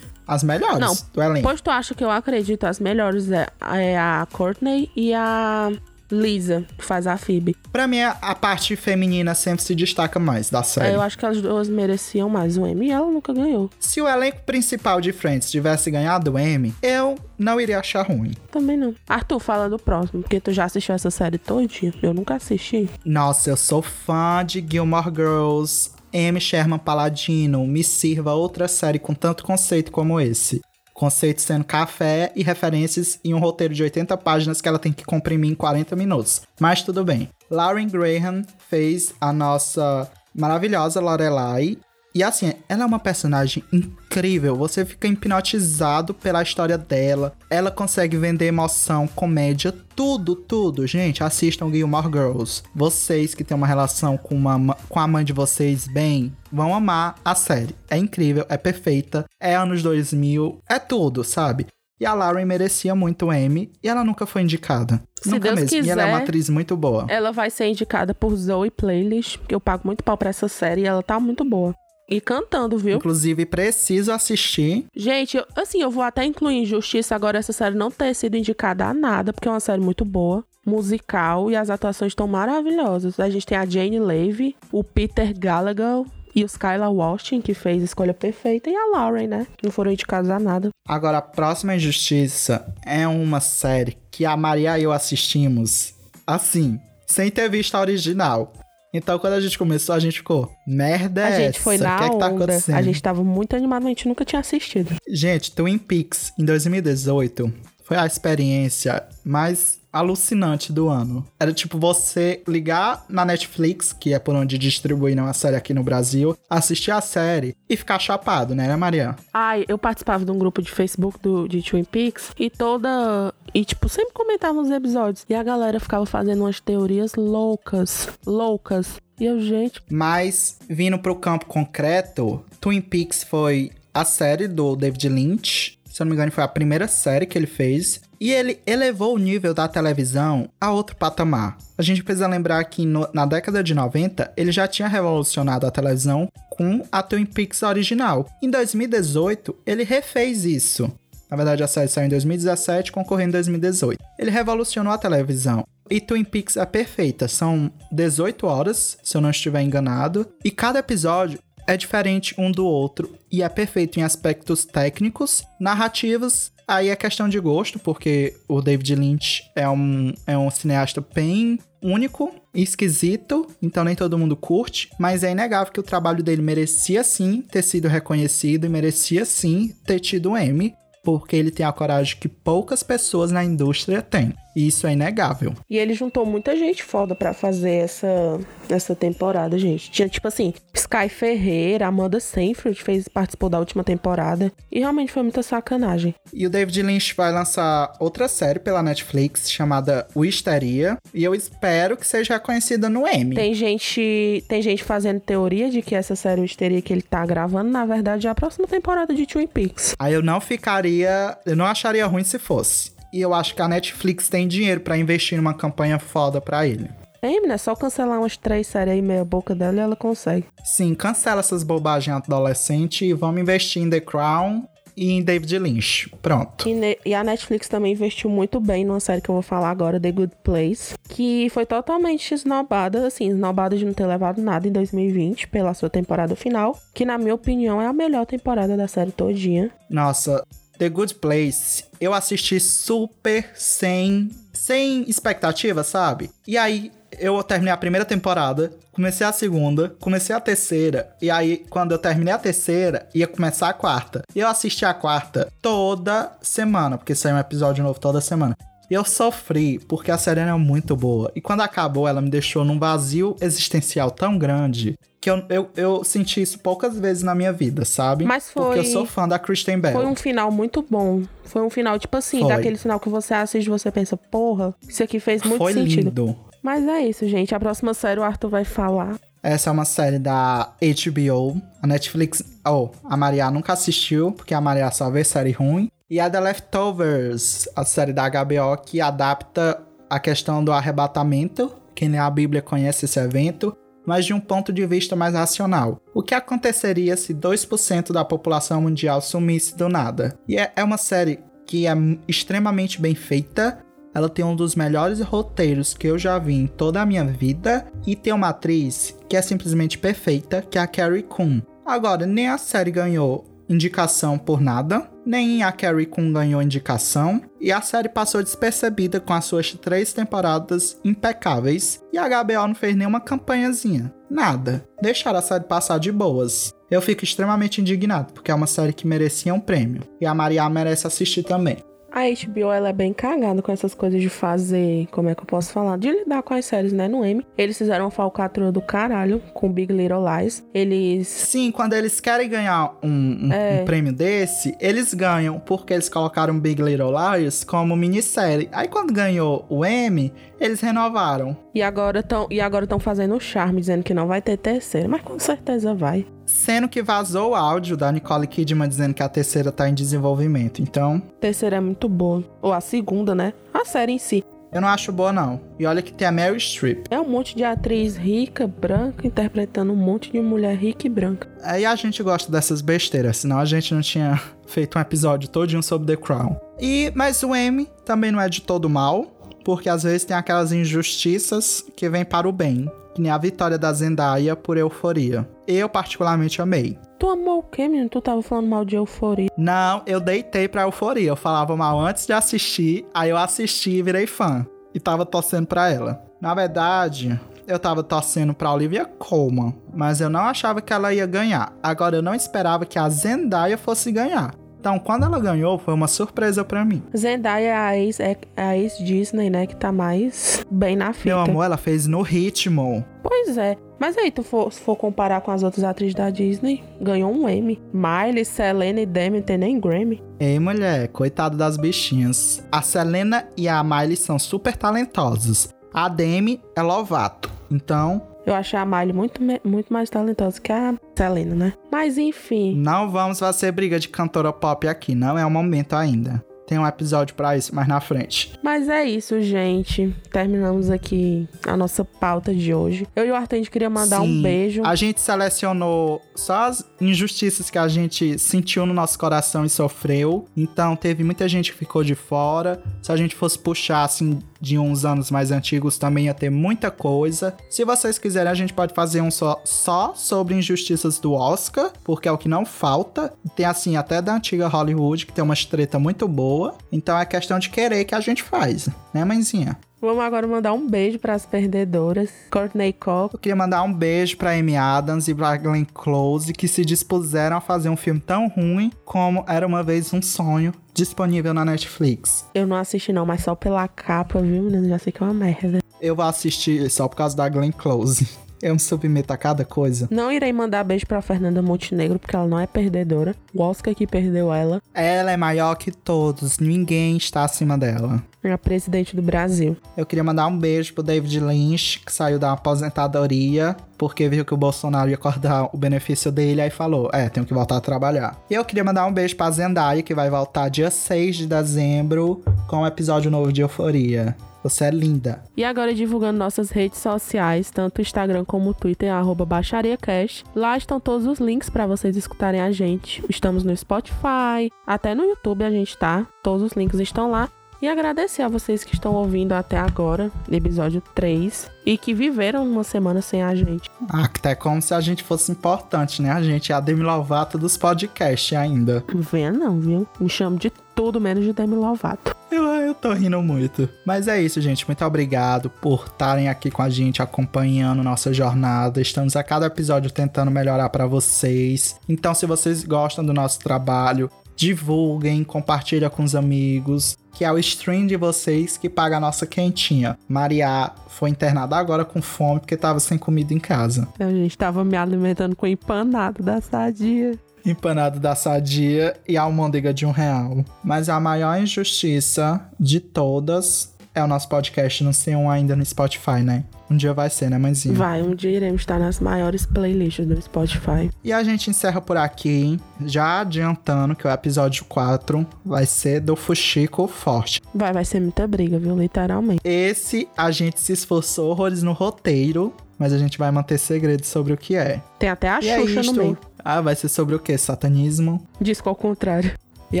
[0.24, 1.42] as melhores Não, do elenco.
[1.42, 5.72] Pois tu acha que eu acredito, as melhores é, é a Courtney e a
[6.12, 7.56] Lisa, que faz a Phoebe.
[7.72, 10.94] Pra mim, a a parte feminina sempre se destaca mais da série.
[10.94, 13.68] Eu acho que as duas mereciam mais o Emmy e ela nunca ganhou.
[13.80, 18.32] Se o elenco principal de Friends tivesse ganhado o Emmy, eu não iria achar ruim.
[18.50, 18.94] Também não.
[19.08, 21.92] Arthur, fala do próximo, porque tu já assistiu essa série todinha.
[22.02, 22.88] Eu nunca assisti.
[23.04, 25.90] Nossa, eu sou fã de Gilmore Girls.
[26.12, 26.38] M.
[26.38, 30.60] Sherman Paladino, me sirva outra série com tanto conceito como esse.
[31.02, 35.04] Conceito sendo café e referências em um roteiro de 80 páginas que ela tem que
[35.04, 36.42] comprimir em 40 minutos.
[36.60, 37.28] Mas tudo bem.
[37.50, 41.76] Lauren Graham fez a nossa maravilhosa Lorelai.
[42.14, 44.54] E assim, ela é uma personagem incrível.
[44.56, 47.32] Você fica hipnotizado pela história dela.
[47.48, 50.86] Ela consegue vender emoção, comédia, tudo, tudo.
[50.86, 52.62] Gente, assistam Gilmore Girls.
[52.74, 56.74] Vocês que têm uma relação com, uma, ma- com a mãe de vocês bem, vão
[56.74, 57.74] amar a série.
[57.90, 61.66] É incrível, é perfeita, é anos 2000, é tudo, sabe?
[62.00, 65.00] E a Lauren merecia muito o Emmy e ela nunca foi indicada.
[65.22, 65.86] Se nunca Deus mesmo.
[65.86, 67.06] E ela é uma quiser, atriz muito boa.
[67.08, 70.80] Ela vai ser indicada por Zoe Playlist, que eu pago muito pau pra essa série
[70.82, 71.72] e ela tá muito boa.
[72.08, 72.96] E cantando, viu?
[72.98, 74.84] Inclusive, preciso assistir.
[74.94, 78.84] Gente, eu- assim, eu vou até incluir Injustiça agora essa série não ter sido indicada
[78.86, 83.18] a nada, porque é uma série muito boa, musical e as atuações estão maravilhosas.
[83.18, 87.82] A gente tem a Jane Levy, o Peter Gallagher e o Skylar Washington, que fez
[87.82, 89.46] a escolha perfeita, e a Lauren, né?
[89.62, 90.70] Não foram indicados a nada.
[90.88, 95.94] Agora, a próxima injustiça é uma série que a Maria e eu assistimos
[96.26, 98.52] assim, sem ter visto a original.
[98.94, 101.84] Então, quando a gente começou, a gente ficou, merda A é gente foi essa?
[101.84, 102.74] na O que é que tá acontecendo?
[102.74, 104.94] a gente tava muito animado, a gente nunca tinha assistido.
[105.08, 107.52] Gente, Twin Peaks, em 2018,
[107.84, 111.24] foi a experiência mais alucinante do ano.
[111.38, 115.82] Era tipo você ligar na Netflix, que é por onde distribuíram a série aqui no
[115.82, 119.16] Brasil, assistir a série e ficar chapado, né, Maria?
[119.32, 123.34] Ai, eu participava de um grupo de Facebook do, de Twin Peaks e toda.
[123.54, 125.26] E, tipo, sempre comentava os episódios.
[125.28, 128.08] E a galera ficava fazendo umas teorias loucas.
[128.26, 129.00] Loucas.
[129.20, 135.08] E eu, gente, Mas, vindo pro campo concreto, Twin Peaks foi a série do David
[135.08, 135.78] Lynch.
[135.92, 138.00] Se eu não me engano, foi a primeira série que ele fez.
[138.18, 141.58] E ele elevou o nível da televisão a outro patamar.
[141.76, 145.70] A gente precisa lembrar que no- na década de 90, ele já tinha revolucionado a
[145.70, 148.26] televisão com a Twin Peaks original.
[148.42, 150.90] Em 2018, ele refez isso.
[151.30, 153.98] Na verdade, a série saiu em 2017, concorrendo em 2018.
[154.18, 155.64] Ele revolucionou a televisão.
[155.90, 157.26] E Twin Peaks é perfeita.
[157.28, 160.26] São 18 horas, se eu não estiver enganado.
[160.44, 163.14] E cada episódio é diferente um do outro.
[163.30, 166.52] E é perfeito em aspectos técnicos, narrativos.
[166.66, 171.58] Aí é questão de gosto, porque o David Lynch é um, é um cineasta bem
[171.82, 177.02] único esquisito, então nem todo mundo curte, mas é inegável que o trabalho dele merecia
[177.02, 181.72] sim ter sido reconhecido e merecia sim ter tido um Emmy, porque ele tem a
[181.72, 184.32] coragem que poucas pessoas na indústria têm.
[184.54, 185.54] E isso é inegável.
[185.68, 188.38] E ele juntou muita gente foda pra fazer essa,
[188.68, 189.90] essa temporada, gente.
[189.90, 194.52] Tinha, tipo assim, Sky Ferreira, Amanda Seyfried fez, participou da última temporada.
[194.70, 196.14] E realmente foi muita sacanagem.
[196.32, 201.34] E o David Lynch vai lançar outra série pela Netflix chamada O Histeria, e eu
[201.34, 203.34] espero que seja reconhecida no Emmy.
[203.34, 207.70] Tem gente, tem gente fazendo teoria de que essa série Histeria que ele tá gravando,
[207.70, 209.94] na verdade, é a próxima temporada de Twin Peaks.
[209.98, 212.92] Aí eu não ficaria, eu não acharia ruim se fosse.
[213.12, 216.88] E eu acho que a Netflix tem dinheiro pra investir numa campanha foda pra ele.
[217.22, 220.46] Ei, menina, é só cancelar umas três séries aí meia boca dela e ela consegue.
[220.64, 226.08] Sim, cancela essas bobagens adolescentes e vamos investir em The Crown e em David Lynch.
[226.20, 226.68] Pronto.
[226.68, 230.00] E, e a Netflix também investiu muito bem numa série que eu vou falar agora,
[230.00, 234.72] The Good Place, que foi totalmente esnobada, assim, esnobada de não ter levado nada em
[234.72, 239.12] 2020 pela sua temporada final, que na minha opinião é a melhor temporada da série
[239.12, 239.70] todinha.
[239.88, 240.44] Nossa,
[240.78, 246.30] The Good Place, eu assisti super sem, sem expectativa, sabe?
[246.46, 251.64] E aí, eu terminei a primeira temporada, comecei a segunda, comecei a terceira, e aí,
[251.70, 254.22] quando eu terminei a terceira, ia começar a quarta.
[254.34, 258.56] E eu assisti a quarta toda semana, porque saiu um episódio novo toda semana.
[258.92, 261.32] E eu sofri, porque a série era muito boa.
[261.34, 266.04] E quando acabou, ela me deixou num vazio existencial tão grande que eu, eu, eu
[266.04, 268.26] senti isso poucas vezes na minha vida, sabe?
[268.26, 269.94] Mas foi- Porque eu sou fã da Kristen Bell.
[269.94, 271.22] Foi um final muito bom.
[271.42, 272.48] Foi um final, tipo assim, Foi.
[272.48, 276.08] daquele final que você assiste e você pensa, porra, isso aqui fez muito Foi sentido.
[276.26, 276.36] lindo.
[276.62, 277.54] Mas é isso, gente.
[277.54, 279.16] A próxima série o Arthur vai falar.
[279.42, 281.62] Essa é uma série da HBO.
[281.82, 282.42] A Netflix.
[282.68, 285.90] Oh, a Maria nunca assistiu, porque a Maria só vê série ruim.
[286.12, 291.72] E a The Leftovers, a série da HBO que adapta a questão do arrebatamento.
[291.94, 293.74] Quem lê a Bíblia conhece esse evento.
[294.04, 295.98] Mas de um ponto de vista mais racional.
[296.12, 300.38] O que aconteceria se 2% da população mundial sumisse do nada?
[300.46, 301.94] E é, é uma série que é
[302.28, 303.78] extremamente bem feita.
[304.14, 307.86] Ela tem um dos melhores roteiros que eu já vi em toda a minha vida.
[308.06, 311.62] E tem uma atriz que é simplesmente perfeita, que é a Carrie Coon.
[311.86, 317.70] Agora, nem a série ganhou indicação por nada, nem a Carrie Coon ganhou indicação, e
[317.70, 322.96] a série passou despercebida com as suas três temporadas impecáveis, e a HBO não fez
[322.96, 324.12] nenhuma campanhazinha.
[324.30, 324.84] Nada.
[325.00, 326.72] Deixaram a série passar de boas.
[326.90, 330.02] Eu fico extremamente indignado, porque é uma série que merecia um prêmio.
[330.20, 331.78] E a Maria merece assistir também.
[332.14, 335.46] A HBO, ela é bem cagada com essas coisas de fazer, como é que eu
[335.46, 335.96] posso falar?
[335.96, 337.42] De lidar com as séries, né, no M.
[337.56, 340.62] Eles fizeram uma falcatrua do caralho com Big Little Lies.
[340.74, 341.26] Eles...
[341.26, 343.08] Sim, quando eles querem ganhar um,
[343.48, 343.80] um- É.
[343.80, 348.68] um prêmio desse, eles ganham porque eles colocaram Big Little Liars como minissérie.
[348.72, 351.56] Aí quando ganhou o Emmy, eles renovaram.
[351.74, 355.08] E agora estão e agora estão fazendo charme, dizendo que não vai ter terceira.
[355.08, 356.26] Mas com certeza vai.
[356.52, 360.80] Sendo que vazou o áudio da Nicole Kidman dizendo que a terceira tá em desenvolvimento.
[360.82, 362.44] Então, A terceira é muito boa.
[362.60, 363.52] Ou a segunda, né?
[363.74, 364.44] A série em si.
[364.72, 365.60] eu não acho boa não.
[365.78, 367.06] E olha que tem a Mary Streep.
[367.10, 371.48] É um monte de atriz rica, branca, interpretando um monte de mulher rica e branca.
[371.62, 375.82] Aí a gente gosta dessas besteiras, senão a gente não tinha feito um episódio todinho
[375.82, 376.56] sobre The Crown.
[376.80, 379.26] E, mas o Emmy também não é de todo mal,
[379.64, 383.78] porque às vezes tem aquelas injustiças que vêm para o bem, que nem a vitória
[383.78, 385.48] da Zendaya por Euforia.
[385.66, 386.98] Eu particularmente amei.
[387.18, 388.08] Tu amou o quê, menino?
[388.08, 389.48] Tu tava falando mal de euforia.
[389.56, 391.28] Não, eu deitei pra Euforia.
[391.28, 394.66] Eu falava mal antes de assistir, aí eu assisti e virei fã.
[394.92, 396.22] E tava torcendo pra ela.
[396.40, 401.26] Na verdade, eu tava torcendo pra Olivia Colman, mas eu não achava que ela ia
[401.26, 401.72] ganhar.
[401.82, 404.52] Agora, eu não esperava que a Zendaya fosse ganhar.
[404.82, 407.04] Então, quando ela ganhou, foi uma surpresa pra mim.
[407.16, 409.64] Zendaya é a ex, é a ex-Disney, né?
[409.64, 411.28] Que tá mais bem na fita.
[411.28, 413.04] Meu amor, ela fez no ritmo.
[413.22, 413.76] Pois é.
[414.00, 417.48] Mas aí, tu for, se for comparar com as outras atrizes da Disney, ganhou um
[417.48, 417.80] Emmy.
[417.94, 420.20] Miley, Selena e Demi não tem nem Grammy.
[420.40, 422.66] Ei, mulher, coitado das bichinhas.
[422.72, 425.72] A Selena e a Miley são super talentosas.
[425.94, 427.48] A Demi é Lovato.
[427.70, 431.72] Então, Eu achei a Miley muito, muito mais talentosa que a Selena, né?
[431.90, 432.74] Mas enfim.
[432.76, 436.44] Não vamos fazer briga de cantora pop aqui, não é o momento ainda.
[436.66, 438.58] Tem um episódio pra isso mais na frente.
[438.62, 440.14] Mas é isso, gente.
[440.30, 443.06] Terminamos aqui a nossa pauta de hoje.
[443.14, 444.82] Eu e o Arthur, a gente queria mandar um Sim, beijo.
[444.82, 450.46] A gente selecionou só as injustiças que a gente sentiu no nosso coração e sofreu.
[450.56, 452.82] Então teve muita gente que ficou de fora.
[453.02, 456.90] Se a gente fosse puxar assim de uns anos mais antigos, também ia ter muita
[456.90, 457.54] coisa.
[457.68, 462.28] Se vocês quiserem, a gente pode fazer um só, só sobre injustiças do Oscar, porque
[462.28, 463.32] é o que não falta.
[463.56, 466.74] Tem assim até da antiga Hollywood, que tem uma treta muito boa.
[466.90, 469.78] Então é questão de querer que a gente faz, né, mãezinha?
[470.02, 472.28] Vamos agora mandar um beijo para as perdedoras.
[472.50, 473.34] Courtney Cox.
[473.34, 477.58] Eu queria mandar um beijo pra Amy Adams e pra Glenn Close, que se dispuseram
[477.58, 482.44] a fazer um filme tão ruim como Era Uma Vez Um Sonho, disponível na Netflix.
[482.52, 484.88] Eu não assisti não, mas só pela capa, viu, menino?
[484.88, 485.78] Já sei que é uma merda.
[486.00, 488.28] Eu vou assistir só por causa da Glenn Close.
[488.60, 490.08] Eu me submeto a cada coisa.
[490.10, 493.34] Não irei mandar beijo pra Fernanda Montenegro, porque ela não é perdedora.
[493.52, 498.22] O Oscar que perdeu ela Ela é maior que todos, ninguém está acima dela.
[498.42, 499.76] É a presidente do Brasil.
[499.96, 504.54] Eu queria mandar um beijo pro David Lynch, que saiu da aposentadoria, porque viu que
[504.54, 508.38] o Bolsonaro ia cortar o benefício dele, aí falou: É, tenho que voltar a trabalhar.
[508.50, 512.42] E eu queria mandar um beijo pra Zendaya, que vai voltar dia 6 de dezembro
[512.66, 514.36] com um episódio novo de Euforia.
[514.62, 515.42] Você é linda.
[515.56, 520.44] E agora divulgando nossas redes sociais, tanto o Instagram como o Twitter, arroba BaixariaCast.
[520.54, 523.24] Lá estão todos os links para vocês escutarem a gente.
[523.28, 526.26] Estamos no Spotify, até no YouTube a gente tá.
[526.44, 527.48] Todos os links estão lá.
[527.82, 532.84] E agradecer a vocês que estão ouvindo até agora, episódio 3, e que viveram uma
[532.84, 533.90] semana sem a gente.
[534.08, 536.30] Ah, até como se a gente fosse importante, né?
[536.30, 539.04] A gente é a Demi Lovato dos podcasts ainda.
[539.12, 540.06] Venha não, viu?
[540.20, 542.36] Me chamo de tudo menos de Demi Lovato.
[542.52, 543.88] Eu, eu tô rindo muito.
[544.06, 544.86] Mas é isso, gente.
[544.86, 549.00] Muito obrigado por estarem aqui com a gente, acompanhando nossa jornada.
[549.00, 551.96] Estamos a cada episódio tentando melhorar pra vocês.
[552.08, 557.16] Então, se vocês gostam do nosso trabalho, divulguem, compartilha com os amigos.
[557.32, 560.18] Que é o stream de vocês que paga a nossa quentinha.
[560.28, 564.08] Maria foi internada agora com fome porque tava sem comida em casa.
[564.18, 567.38] A gente tava me alimentando com empanado da sadia.
[567.64, 570.64] Empanado da sadia e almôndega de um real.
[570.82, 575.84] Mas a maior injustiça de todas é o nosso podcast não ser um ainda no
[575.84, 576.64] Spotify, né?
[576.90, 577.94] Um dia vai ser, né, mãezinha?
[577.94, 581.10] Vai, um dia iremos estar nas maiores playlists do Spotify.
[581.24, 586.36] E a gente encerra por aqui, já adiantando que o episódio 4 vai ser do
[586.36, 587.60] Fuxico Forte.
[587.74, 588.98] Vai, vai ser muita briga, viu?
[588.98, 589.60] Literalmente.
[589.64, 594.52] Esse a gente se esforçou horrores no roteiro, mas a gente vai manter segredo sobre
[594.52, 595.00] o que é.
[595.18, 596.14] Tem até a E é Xuxa no isto.
[596.14, 596.38] meio.
[596.62, 597.56] Ah, vai ser sobre o que?
[597.56, 598.46] Satanismo?
[598.60, 599.52] Disco ao contrário.
[599.90, 600.00] E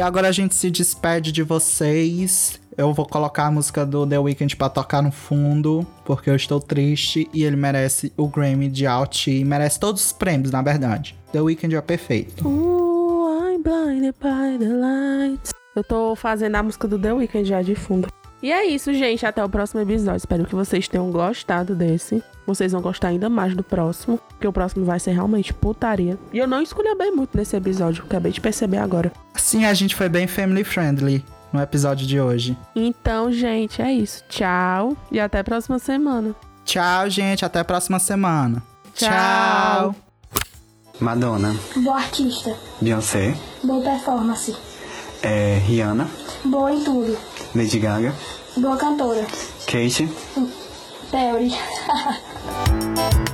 [0.00, 2.60] agora a gente se despede de vocês.
[2.76, 6.58] Eu vou colocar a música do The Weeknd pra tocar no fundo, porque eu estou
[6.58, 11.14] triste e ele merece o Grammy de Out e merece todos os prêmios, na verdade.
[11.32, 12.48] The Weeknd é perfeito.
[12.48, 15.50] Ooh, I'm blinded by the lights.
[15.76, 18.08] Eu tô fazendo a música do The Weeknd já de fundo.
[18.42, 19.24] E é isso, gente.
[19.24, 20.16] Até o próximo episódio.
[20.16, 22.22] Espero que vocês tenham gostado desse.
[22.44, 24.18] Vocês vão gostar ainda mais do próximo.
[24.30, 26.18] Porque o próximo vai ser realmente putaria.
[26.32, 28.02] E eu não escolhi bem muito nesse episódio.
[28.04, 29.12] Acabei de perceber agora.
[29.36, 32.56] Sim, a gente foi bem family friendly no episódio de hoje.
[32.74, 34.24] Então, gente, é isso.
[34.28, 34.96] Tchau.
[35.10, 36.34] E até a próxima semana.
[36.64, 37.44] Tchau, gente.
[37.44, 38.62] Até a próxima semana.
[38.94, 39.94] Tchau.
[41.00, 43.34] Madonna, Boa artista, Beyoncé,
[43.64, 44.54] boa performance,
[45.20, 46.08] é, Rihanna,
[46.44, 47.18] boa em tudo,
[47.56, 48.14] Lady Gaga,
[48.56, 49.26] boa cantora,
[49.66, 50.08] Kate,
[51.10, 51.52] Perry.